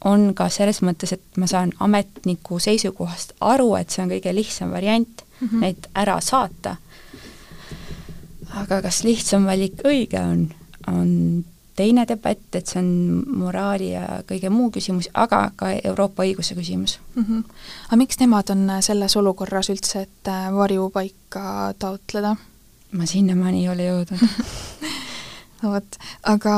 on 0.04 0.30
ka 0.34 0.48
selles 0.48 0.80
mõttes, 0.82 1.12
et 1.12 1.40
ma 1.40 1.46
saan 1.50 1.72
ametniku 1.80 2.58
seisukohast 2.62 3.34
aru, 3.40 3.74
et 3.76 3.90
see 3.90 4.04
on 4.04 4.12
kõige 4.14 4.34
lihtsam 4.34 4.72
variant 4.72 5.24
mm 5.40 5.48
-hmm. 5.48 5.60
neid 5.60 5.88
ära 5.94 6.20
saata. 6.20 6.76
aga 8.50 8.82
kas 8.82 9.04
lihtsam 9.04 9.44
valik 9.46 9.82
õige 9.84 10.20
on, 10.20 10.48
on 10.86 11.44
teine 11.76 12.04
debatt, 12.08 12.54
et 12.54 12.66
see 12.66 12.80
on 12.82 12.88
moraali 13.40 13.92
ja 13.92 14.22
kõige 14.28 14.50
muu 14.50 14.70
küsimus, 14.74 15.08
aga 15.14 15.50
ka 15.56 15.70
Euroopa 15.84 16.22
õiguse 16.22 16.54
küsimus 16.54 16.98
mm. 17.14 17.24
-hmm. 17.24 17.44
aga 17.86 17.96
miks 17.96 18.18
nemad 18.20 18.50
on 18.50 18.70
selles 18.80 19.16
olukorras 19.16 19.70
üldse, 19.70 20.00
et 20.00 20.28
äh, 20.28 20.52
varjupaika 20.54 21.74
taotleda? 21.78 22.36
ma 22.92 23.06
sinnamaani 23.06 23.62
ei 23.62 23.68
ole 23.68 23.86
jõudnud 23.86 24.20
no 25.62 25.72
vot, 25.72 25.98
aga 26.22 26.54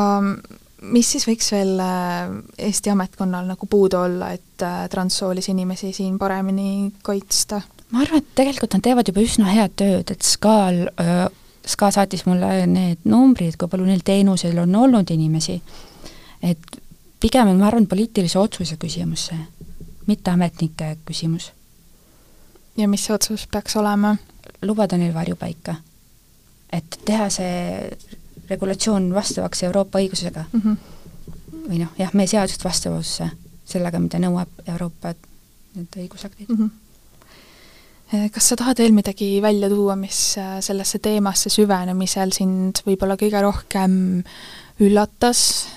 mis 0.82 1.12
siis 1.14 1.26
võiks 1.28 1.52
veel 1.54 1.78
äh, 1.82 2.32
Eesti 2.68 2.90
ametkonnal 2.92 3.46
nagu 3.52 3.68
puudu 3.70 4.00
olla, 4.02 4.32
et 4.34 4.64
äh, 4.66 4.88
transsoolisi 4.90 5.52
inimesi 5.54 5.92
siin 5.96 6.18
paremini 6.18 6.92
kaitsta? 7.02 7.60
ma 7.92 8.02
arvan, 8.02 8.22
et 8.22 8.34
tegelikult 8.34 8.74
nad 8.76 8.84
teevad 8.84 9.08
juba 9.08 9.22
üsna 9.22 9.52
head 9.52 9.74
tööd, 9.76 10.10
et 10.14 10.24
SKA-l, 10.24 10.86
SKA 11.68 11.90
saatis 11.98 12.24
mulle 12.26 12.48
need 12.66 13.04
numbrid, 13.04 13.58
kui 13.60 13.68
palju 13.68 13.86
neil 13.86 14.00
teenusel 14.04 14.56
on 14.62 14.72
olnud 14.80 15.12
inimesi, 15.12 15.58
et 16.42 16.78
pigem 17.20 17.52
on, 17.52 17.60
ma 17.60 17.68
arvan, 17.68 17.86
poliitilise 17.86 18.40
otsuse 18.40 18.78
küsimus 18.80 19.28
see, 19.28 19.38
mitte 20.08 20.32
ametnike 20.32 20.96
küsimus. 21.04 21.52
ja 22.80 22.88
mis 22.88 23.04
see 23.06 23.14
otsus 23.14 23.46
peaks 23.46 23.76
olema? 23.76 24.16
lubada 24.62 24.96
neil 24.96 25.14
varjupaika. 25.14 25.76
et 26.72 26.98
teha 27.04 27.28
see 27.30 27.92
regulatsioon 28.50 29.10
vastavaks 29.14 29.62
Euroopa 29.62 29.98
õigusega 30.02 30.44
mm. 30.52 30.60
-hmm. 30.60 30.76
või 31.68 31.82
noh, 31.84 31.92
jah, 31.98 32.14
meie 32.14 32.30
seadused 32.30 32.64
vastavusse 32.64 33.30
sellega, 33.64 34.00
mida 34.02 34.18
nõuab 34.22 34.62
Euroopa 34.66 35.14
need 35.74 36.00
õigusaktid 36.04 36.48
mm. 36.48 36.56
-hmm 36.56 36.78
kas 38.32 38.50
sa 38.50 38.56
tahad 38.60 38.76
veel 38.76 38.92
midagi 38.92 39.40
välja 39.40 39.70
tuua, 39.72 39.96
mis 39.96 40.36
äh, 40.36 40.58
sellesse 40.60 40.98
teemasse 40.98 41.48
süvenemisel 41.48 42.32
sind 42.36 42.82
võib-olla 42.84 43.16
kõige 43.16 43.40
rohkem 43.40 43.94
üllatas? 44.84 45.68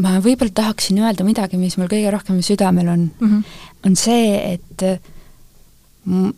ma 0.00 0.14
võib-olla 0.20 0.52
tahaksin 0.54 0.98
öelda 1.00 1.24
midagi, 1.24 1.56
mis 1.60 1.76
mul 1.76 1.88
kõige 1.92 2.10
rohkem 2.12 2.40
südamel 2.44 2.88
on 2.88 3.10
mm, 3.20 3.28
-hmm. 3.28 3.44
on 3.84 3.96
see, 3.96 4.54
et 4.54 4.84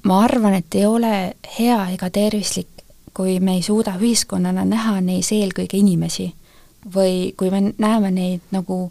ma 0.02 0.20
arvan, 0.24 0.54
et 0.54 0.74
ei 0.74 0.86
ole 0.86 1.34
hea 1.58 1.78
ega 1.94 2.10
tervislik 2.10 2.81
kui 3.14 3.40
me 3.40 3.56
ei 3.58 3.62
suuda 3.62 3.96
ühiskonnana 4.00 4.64
näha 4.64 5.00
neis 5.04 5.32
eelkõige 5.32 5.76
inimesi 5.76 6.32
või 6.94 7.32
kui 7.36 7.50
me 7.52 7.72
näeme 7.78 8.10
neid 8.10 8.54
nagu 8.54 8.86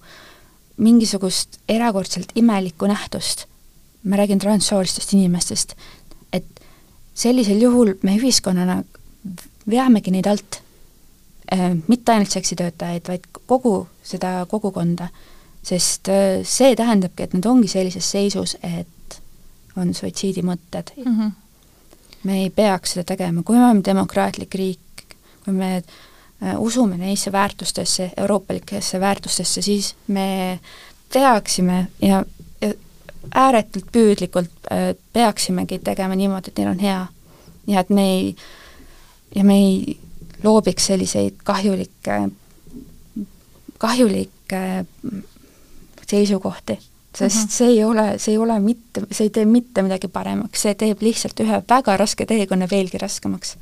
mingisugust 0.82 1.60
erakordselt 1.70 2.32
imelikku 2.36 2.88
nähtust, 2.90 3.46
ma 4.04 4.18
räägin 4.18 4.40
transsoolistest 4.40 5.14
inimestest, 5.14 5.76
et 6.34 6.48
sellisel 7.14 7.62
juhul 7.62 7.94
me 8.02 8.16
ühiskonnana 8.18 8.82
veamegi 9.70 10.14
neid 10.14 10.30
alt 10.32 10.62
äh,, 11.54 11.76
mitte 11.88 12.16
ainult 12.16 12.32
seksitöötajaid, 12.32 13.08
vaid 13.08 13.28
kogu 13.46 13.76
seda 14.04 14.46
kogukonda, 14.50 15.12
sest 15.64 16.10
äh, 16.10 16.42
see 16.48 16.76
tähendabki, 16.76 17.28
et 17.28 17.38
nad 17.38 17.46
ongi 17.46 17.70
sellises 17.70 18.12
seisus, 18.12 18.58
et 18.64 19.22
on 19.78 19.94
suitsiidimõtted 19.94 20.96
mm. 20.98 21.20
-hmm 21.20 21.41
me 22.24 22.42
ei 22.44 22.50
peaks 22.50 22.96
seda 22.96 23.06
tegema, 23.14 23.44
kui 23.44 23.58
me 23.58 23.66
oleme 23.66 23.84
demokraatlik 23.86 24.56
riik, 24.56 25.04
kui 25.46 25.54
me 25.54 25.72
äh, 25.78 26.56
usume 26.58 26.98
neisse 26.98 27.32
väärtustesse, 27.32 28.12
euroopalikesse 28.18 29.00
väärtustesse, 29.00 29.62
siis 29.62 29.96
me 30.08 30.60
teaksime 31.10 31.88
ja, 32.02 32.24
ja 32.62 32.74
ääretult 33.36 33.90
püüdlikult 33.92 34.72
äh, 34.72 34.92
peaksimegi 35.14 35.80
tegema 35.84 36.16
niimoodi, 36.16 36.54
et 36.54 36.62
neil 36.62 36.72
on 36.76 36.86
hea. 36.86 37.02
ja 37.68 37.80
et 37.80 37.90
me 37.90 38.06
ei, 38.14 38.36
ja 39.36 39.44
me 39.44 39.58
ei 39.58 39.98
loobiks 40.44 40.86
selliseid 40.86 41.42
kahjulikke, 41.44 42.22
kahjulikke 43.78 44.86
seisukohti 46.08 46.80
sest 47.16 47.36
mm 47.36 47.42
-hmm. 47.42 47.52
see 47.52 47.68
ei 47.68 47.84
ole, 47.84 48.20
see 48.20 48.32
ei 48.32 48.38
ole 48.38 48.60
mitte, 48.60 49.02
see 49.12 49.26
ei 49.26 49.30
tee 49.30 49.46
mitte 49.46 49.84
midagi 49.84 50.08
paremaks, 50.08 50.62
see 50.62 50.76
teeb 50.76 51.02
lihtsalt 51.02 51.40
ühe 51.44 51.64
väga 51.70 51.98
raske 51.98 52.26
teekonna 52.26 52.68
veelgi 52.72 52.98
raskemaks. 52.98 53.58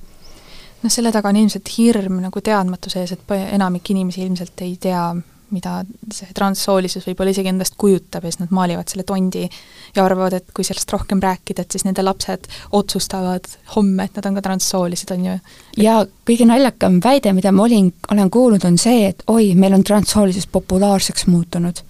noh, 0.83 0.91
selle 0.91 1.11
taga 1.11 1.29
on 1.29 1.35
ilmselt 1.35 1.69
hirm 1.77 2.21
nagu 2.21 2.41
teadmatuse 2.41 3.01
ees, 3.01 3.11
et 3.11 3.35
enamik 3.51 3.89
inimesi 3.89 4.21
ilmselt 4.21 4.61
ei 4.61 4.77
tea, 4.79 5.15
mida 5.49 5.83
see 6.13 6.29
transsoolisus 6.37 7.07
võib-olla 7.07 7.31
isegi 7.33 7.49
endast 7.49 7.73
kujutab 7.77 8.23
ja 8.23 8.31
siis 8.31 8.39
nad 8.39 8.51
maalivad 8.53 8.87
selle 8.87 9.03
tondi 9.03 9.49
ja 9.95 10.05
arvavad, 10.05 10.33
et 10.37 10.51
kui 10.53 10.63
sellest 10.63 10.91
rohkem 10.93 11.19
rääkida, 11.19 11.65
et 11.65 11.71
siis 11.71 11.85
nende 11.87 12.05
lapsed 12.05 12.45
otsustavad 12.71 13.49
homme, 13.75 14.05
et 14.05 14.15
nad 14.15 14.25
on 14.29 14.37
ka 14.37 14.41
transsoolised, 14.45 15.11
on 15.11 15.25
ju. 15.25 15.39
ja 15.77 16.05
kõige 16.29 16.45
naljakam 16.45 17.01
väide, 17.03 17.33
mida 17.33 17.51
ma 17.51 17.63
olin, 17.63 17.93
olen 18.11 18.29
kuulnud, 18.29 18.65
on 18.65 18.77
see, 18.77 19.07
et 19.09 19.23
oi, 19.27 19.55
meil 19.55 19.73
on 19.73 19.83
transsoolisus 19.83 20.47
populaarseks 20.47 21.27
muutunud 21.27 21.81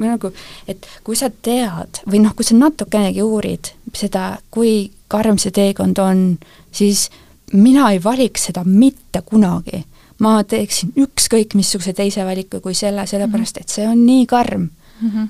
või 0.00 0.10
nagu, 0.10 0.30
et 0.68 0.86
kui 1.04 1.16
sa 1.16 1.30
tead 1.30 2.02
või 2.10 2.22
noh, 2.24 2.34
kui 2.34 2.44
sa 2.44 2.56
natukenegi 2.58 3.22
uurid 3.22 3.72
seda, 3.94 4.38
kui 4.50 4.90
karm 5.08 5.38
see 5.38 5.54
teekond 5.54 5.98
on, 6.02 6.24
siis 6.72 7.08
mina 7.52 7.90
ei 7.92 8.02
valiks 8.04 8.48
seda 8.50 8.64
mitte 8.64 9.22
kunagi. 9.26 9.84
ma 10.18 10.44
teeksin 10.44 10.92
ükskõik 10.96 11.56
missuguse 11.58 11.92
teise 11.92 12.24
valiku 12.24 12.60
kui 12.60 12.74
selle, 12.74 13.06
sellepärast 13.06 13.56
et 13.58 13.68
see 13.68 13.86
on 13.88 14.06
nii 14.06 14.26
karm 14.26 14.68
mm. 15.00 15.10
-hmm. 15.10 15.28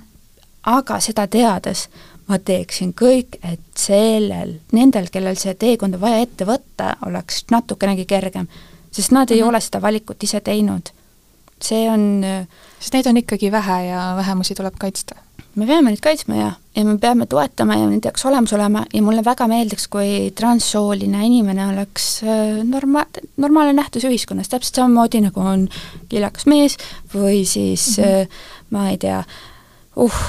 aga 0.63 1.01
seda 1.01 1.27
teades 1.27 1.89
ma 2.29 2.39
teeksin 2.39 2.95
kõik, 2.97 3.39
et 3.45 3.61
sellel, 3.77 4.59
nendel, 4.73 5.09
kellel 5.13 5.37
see 5.41 5.55
teekond 5.55 5.99
on 5.99 6.01
vaja 6.01 6.23
ette 6.25 6.47
võtta, 6.49 6.97
oleks 7.07 7.45
natukenegi 7.51 8.05
kergem. 8.05 8.47
sest 8.91 9.11
nad 9.11 9.29
mm 9.29 9.33
-hmm. 9.33 9.37
ei 9.37 9.41
mhm. 9.41 9.49
ole 9.49 9.61
seda 9.61 9.83
valikut 9.83 10.23
ise 10.23 10.41
teinud. 10.41 10.89
See 11.63 11.87
on 11.91 12.25
sest 12.85 12.97
neid 12.97 13.07
on 13.09 13.21
ikkagi 13.21 13.53
vähe 13.53 13.79
ja 13.87 14.01
vähemusi 14.17 14.55
tuleb 14.55 14.75
kaitsta. 14.79 15.15
me 15.55 15.67
peame 15.67 15.93
neid 15.93 16.01
kaitsma 16.03 16.37
ja, 16.37 16.49
ja 16.75 16.85
me 16.85 16.97
peame 16.99 17.27
toetama 17.31 17.77
ja 17.79 17.87
nende 17.87 18.11
jaoks 18.11 18.27
olemas 18.27 18.53
olema 18.53 18.85
ja 18.93 19.03
mulle 19.03 19.23
väga 19.25 19.47
meeldiks, 19.49 19.87
kui 19.89 20.33
transsooline 20.35 21.21
inimene 21.27 21.69
oleks 21.69 22.09
äh, 22.27 22.65
norma-, 22.67 23.07
normaalne 23.37 23.73
nähtus 23.79 24.05
ühiskonnas, 24.05 24.51
täpselt 24.51 24.83
samamoodi, 24.83 25.23
nagu 25.29 25.41
on 25.41 25.69
kiljakas 26.09 26.49
mees 26.51 26.77
või 27.15 27.45
siis 27.47 27.99
mm 27.99 28.05
-hmm. 28.05 28.43
ma 28.71 28.89
ei 28.91 28.99
tea, 28.99 29.23
uh, 29.97 30.21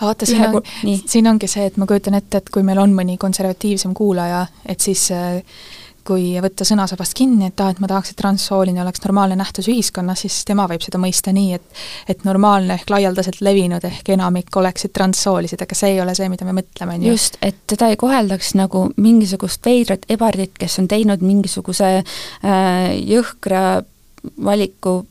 vaata, 0.00 0.26
siin 0.26 0.44
on, 0.48 0.62
siin 1.06 1.30
ongi 1.30 1.48
see, 1.48 1.66
et 1.66 1.76
ma 1.76 1.86
kujutan 1.86 2.18
ette, 2.18 2.42
et 2.42 2.50
kui 2.50 2.62
meil 2.66 2.78
on 2.82 2.92
mõni 2.92 3.16
konservatiivsem 3.18 3.94
kuulaja, 3.94 4.46
et 4.66 4.80
siis 4.80 5.10
äh, 5.14 5.40
kui 6.06 6.34
võtta 6.42 6.66
sõnasabast 6.66 7.16
kinni, 7.16 7.48
et 7.50 7.60
aa, 7.60 7.72
et 7.74 7.80
ma 7.82 7.88
tahaks, 7.90 8.12
et 8.12 8.18
transsooline 8.20 8.82
oleks 8.82 9.02
normaalne 9.04 9.38
nähtus 9.40 9.68
ühiskonnas, 9.72 10.24
siis 10.24 10.42
tema 10.48 10.66
võib 10.70 10.84
seda 10.84 11.00
mõista 11.02 11.32
nii, 11.34 11.54
et 11.58 11.82
et 12.08 12.24
normaalne 12.26 12.78
ehk 12.78 12.90
laialdaselt 12.92 13.40
levinud 13.44 13.84
ehk 13.84 14.12
enamik 14.14 14.56
oleksid 14.56 14.92
transsoolised, 14.96 15.60
aga 15.64 15.78
see 15.78 15.94
ei 15.94 16.02
ole 16.02 16.14
see, 16.16 16.28
mida 16.32 16.46
me 16.48 16.56
mõtleme, 16.60 16.98
on 16.98 17.06
ju. 17.06 17.14
just, 17.16 17.38
et 17.42 17.58
teda 17.70 17.90
ei 17.92 17.98
koheldaks 18.00 18.54
nagu 18.58 18.86
mingisugust 18.96 19.64
veidrat 19.64 20.06
ebardit, 20.12 20.54
kes 20.58 20.78
on 20.82 20.90
teinud 20.90 21.24
mingisuguse 21.24 21.90
äh, 22.00 22.94
jõhkra 23.00 23.64
valiku, 24.44 25.04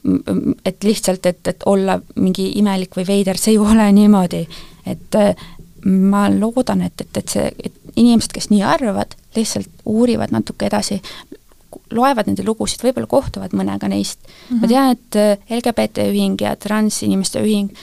et 0.65 0.83
lihtsalt, 0.83 1.25
et, 1.25 1.47
et 1.47 1.65
olla 1.69 1.99
mingi 2.15 2.51
imelik 2.59 2.95
või 2.97 3.05
veider, 3.07 3.37
see 3.37 3.53
ei 3.53 3.59
ole 3.61 3.91
niimoodi. 3.93 4.47
et 4.85 5.15
äh, 5.15 5.35
ma 5.85 6.27
loodan, 6.31 6.81
et, 6.85 7.01
et, 7.01 7.17
et 7.17 7.29
see, 7.29 7.47
et 7.59 7.95
inimesed, 7.99 8.31
kes 8.33 8.49
nii 8.51 8.63
arvavad, 8.65 9.15
lihtsalt 9.35 9.69
uurivad 9.89 10.31
natuke 10.31 10.67
edasi, 10.69 11.01
loevad 11.93 12.29
nende 12.29 12.45
lugusid, 12.45 12.83
võib-olla 12.85 13.09
kohtuvad 13.09 13.55
mõnega 13.57 13.89
neist 13.89 14.19
mm. 14.21 14.31
-hmm. 14.49 14.61
ma 14.61 14.67
tean, 14.67 14.91
et 14.95 15.19
äh, 15.19 15.57
LGBT 15.57 16.07
ühing 16.11 16.41
ja 16.41 16.55
transinimeste 16.55 17.41
ühing 17.41 17.73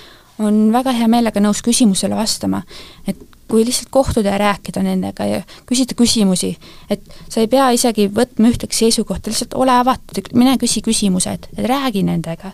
on 0.40 0.70
väga 0.72 0.94
hea 0.96 1.08
meelega 1.08 1.40
nõus 1.42 1.60
küsimusele 1.62 2.16
vastama, 2.16 2.62
et 3.06 3.18
kui 3.50 3.64
lihtsalt 3.66 3.90
kohtuda 3.90 4.30
ja 4.30 4.38
rääkida 4.38 4.82
nendega 4.82 5.26
ja 5.26 5.40
küsida 5.66 5.96
küsimusi, 5.98 6.54
et 6.90 7.02
sa 7.28 7.42
ei 7.42 7.48
pea 7.50 7.70
isegi 7.74 8.06
võtma 8.14 8.52
ühtegi 8.52 8.78
seisukohta, 8.78 9.30
lihtsalt 9.30 9.56
ole 9.58 9.74
avatud, 9.74 10.22
mine 10.38 10.54
küsi 10.58 10.82
küsimused, 10.86 11.50
räägi 11.58 12.04
nendega. 12.06 12.52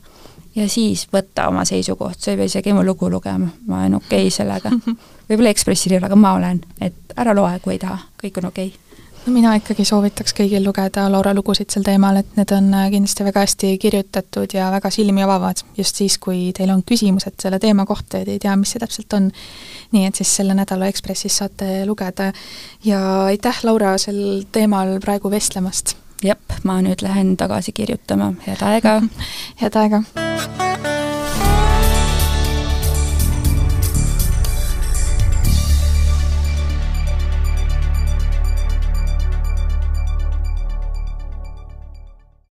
Ja 0.56 0.68
siis 0.72 1.06
võtta 1.12 1.48
oma 1.50 1.64
seisukoht, 1.68 2.20
sa 2.20 2.32
ei 2.32 2.40
pea 2.40 2.50
isegi 2.50 2.72
mu 2.72 2.84
lugu 2.86 3.10
lugema, 3.12 3.50
ma 3.66 3.82
olen 3.82 4.00
okei 4.00 4.26
okay 4.26 4.34
sellega. 4.34 4.72
võib-olla 5.28 5.52
Ekspressil 5.52 5.94
ei 5.94 6.00
ole, 6.00 6.10
aga 6.10 6.18
ma 6.20 6.34
olen, 6.38 6.64
et 6.80 7.16
ära 7.16 7.36
loe, 7.36 7.58
kui 7.64 7.76
ei 7.76 7.82
taha, 7.82 8.00
kõik 8.22 8.42
on 8.42 8.50
okei 8.52 8.72
okay 8.72 8.86
no 9.26 9.32
mina 9.34 9.52
ikkagi 9.58 9.84
soovitaks 9.86 10.34
kõigil 10.38 10.62
lugeda 10.64 11.06
Laura 11.10 11.32
lugusid 11.34 11.72
sel 11.72 11.84
teemal, 11.86 12.20
et 12.20 12.36
need 12.38 12.52
on 12.54 12.70
äh, 12.78 12.86
kindlasti 12.92 13.26
väga 13.26 13.42
hästi 13.42 13.72
kirjutatud 13.82 14.54
ja 14.54 14.70
väga 14.74 14.90
silmi 14.94 15.24
avavad, 15.26 15.62
just 15.78 15.98
siis, 15.98 16.18
kui 16.22 16.52
teil 16.56 16.70
on 16.74 16.84
küsimused 16.86 17.38
selle 17.42 17.58
teema 17.62 17.86
kohta 17.88 18.22
ja 18.22 18.28
te 18.28 18.36
ei 18.36 18.42
tea, 18.42 18.54
mis 18.60 18.74
see 18.74 18.82
täpselt 18.82 19.18
on. 19.18 19.30
nii 19.96 20.06
et 20.08 20.18
siis 20.18 20.36
selle 20.40 20.54
nädala 20.54 20.90
Ekspressis 20.90 21.42
saate 21.42 21.84
lugeda 21.86 22.32
ja 22.84 23.02
aitäh, 23.26 23.62
Laura, 23.66 23.96
sel 23.98 24.44
teemal 24.52 24.98
praegu 25.02 25.30
vestlemast! 25.30 25.96
Jep, 26.24 26.60
ma 26.64 26.80
nüüd 26.84 27.02
lähen 27.04 27.36
tagasi 27.36 27.72
kirjutama, 27.72 28.34
head 28.46 28.62
aega! 28.62 29.00
head 29.60 29.76
aega! 29.82 30.04